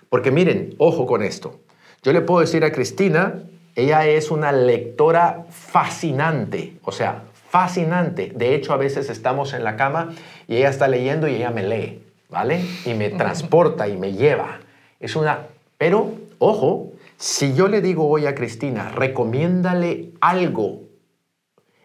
Porque 0.08 0.32
miren, 0.32 0.74
ojo 0.78 1.06
con 1.06 1.22
esto. 1.22 1.60
Yo 2.02 2.12
le 2.12 2.22
puedo 2.22 2.40
decir 2.40 2.64
a 2.64 2.72
Cristina, 2.72 3.44
ella 3.78 4.04
es 4.08 4.32
una 4.32 4.50
lectora 4.50 5.46
fascinante, 5.50 6.80
o 6.82 6.90
sea, 6.90 7.22
fascinante. 7.32 8.32
De 8.34 8.56
hecho, 8.56 8.72
a 8.72 8.76
veces 8.76 9.08
estamos 9.08 9.52
en 9.52 9.62
la 9.62 9.76
cama 9.76 10.16
y 10.48 10.56
ella 10.56 10.68
está 10.68 10.88
leyendo 10.88 11.28
y 11.28 11.36
ella 11.36 11.52
me 11.52 11.62
lee, 11.62 12.02
¿vale? 12.28 12.60
Y 12.84 12.94
me 12.94 13.10
transporta 13.10 13.86
y 13.86 13.96
me 13.96 14.14
lleva. 14.14 14.58
Es 14.98 15.14
una... 15.14 15.46
Pero, 15.78 16.10
ojo, 16.40 16.90
si 17.18 17.54
yo 17.54 17.68
le 17.68 17.80
digo 17.80 18.08
hoy 18.08 18.26
a 18.26 18.34
Cristina, 18.34 18.88
recomiéndale 18.90 20.10
algo, 20.20 20.80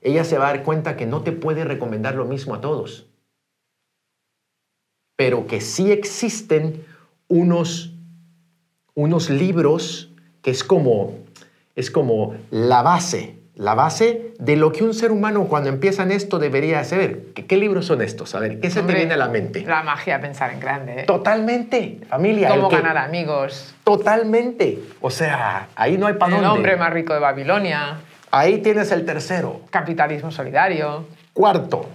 ella 0.02 0.24
se 0.24 0.40
va 0.40 0.50
a 0.50 0.54
dar 0.54 0.64
cuenta 0.64 0.98
que 0.98 1.06
no 1.06 1.22
te 1.22 1.32
puede 1.32 1.64
recomendar 1.64 2.16
lo 2.16 2.26
mismo 2.26 2.56
a 2.56 2.62
todos. 2.62 3.06
Pero 5.16 5.46
que 5.46 5.62
sí 5.62 5.92
existen 5.92 6.88
unos, 7.28 7.94
unos 8.96 9.30
libros 9.30 10.12
que 10.42 10.50
es 10.50 10.64
como 10.64 11.23
es 11.76 11.90
como 11.90 12.36
la 12.52 12.82
base, 12.84 13.38
la 13.56 13.74
base 13.76 14.34
de 14.40 14.56
lo 14.56 14.72
que 14.72 14.84
un 14.84 14.94
ser 14.94 15.12
humano 15.12 15.46
cuando 15.46 15.70
empieza 15.70 16.04
en 16.04 16.12
esto 16.12 16.40
debería 16.40 16.84
saber. 16.84 17.34
¿Qué, 17.34 17.58
libros 17.58 17.86
son 17.86 18.02
estos? 18.02 18.36
A 18.36 18.40
ver, 18.40 18.60
¿qué 18.60 18.70
se 18.70 18.82
te 18.84 18.94
viene 18.94 19.14
a 19.14 19.18
la 19.18 19.28
mente? 19.28 19.62
La 19.62 19.84
magia 19.84 20.20
pensar 20.22 20.52
en 20.54 20.60
grande. 20.60 21.02
¿eh? 21.02 21.04
Totalmente, 21.06 22.00
familia. 22.10 22.50
¿Cómo 22.50 22.70
ganar 22.70 22.98
amigos? 22.98 23.74
Totalmente. 23.84 24.80
O 25.02 25.10
sea, 25.10 25.68
ahí 25.76 25.98
no 25.98 26.08
hay 26.08 26.16
para 26.16 26.38
El 26.38 26.46
hombre 26.46 26.78
más 26.78 26.94
rico 26.94 27.14
de 27.14 27.20
Babilonia. 27.20 27.98
Ahí 28.32 28.60
tienes 28.60 28.92
el 28.92 29.06
tercero. 29.06 29.62
Capitalismo 29.70 30.32
solidario. 30.32 31.06
Cuarto. 31.34 31.88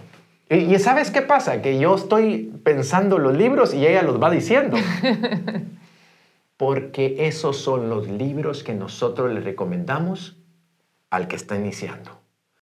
Y, 0.49 0.75
y 0.75 0.79
¿sabes 0.79 1.11
qué 1.11 1.23
pasa? 1.23 1.61
Que 1.61 1.79
yo 1.79 1.97
estoy 1.97 2.53
pensando 2.65 3.19
los 3.19 3.37
libros 3.37 3.75
y 3.75 3.87
ella 3.87 4.03
los 4.03 4.23
va 4.23 4.31
diciendo. 4.31 4.77
porque 6.59 7.29
esos 7.29 7.57
son 7.57 7.89
los 7.89 8.09
libros 8.09 8.65
que 8.65 8.75
nosotros 8.75 9.33
le 9.33 9.41
recomendamos 9.41 10.43
al 11.09 11.29
que 11.29 11.37
está 11.37 11.57
iniciando. 11.57 12.18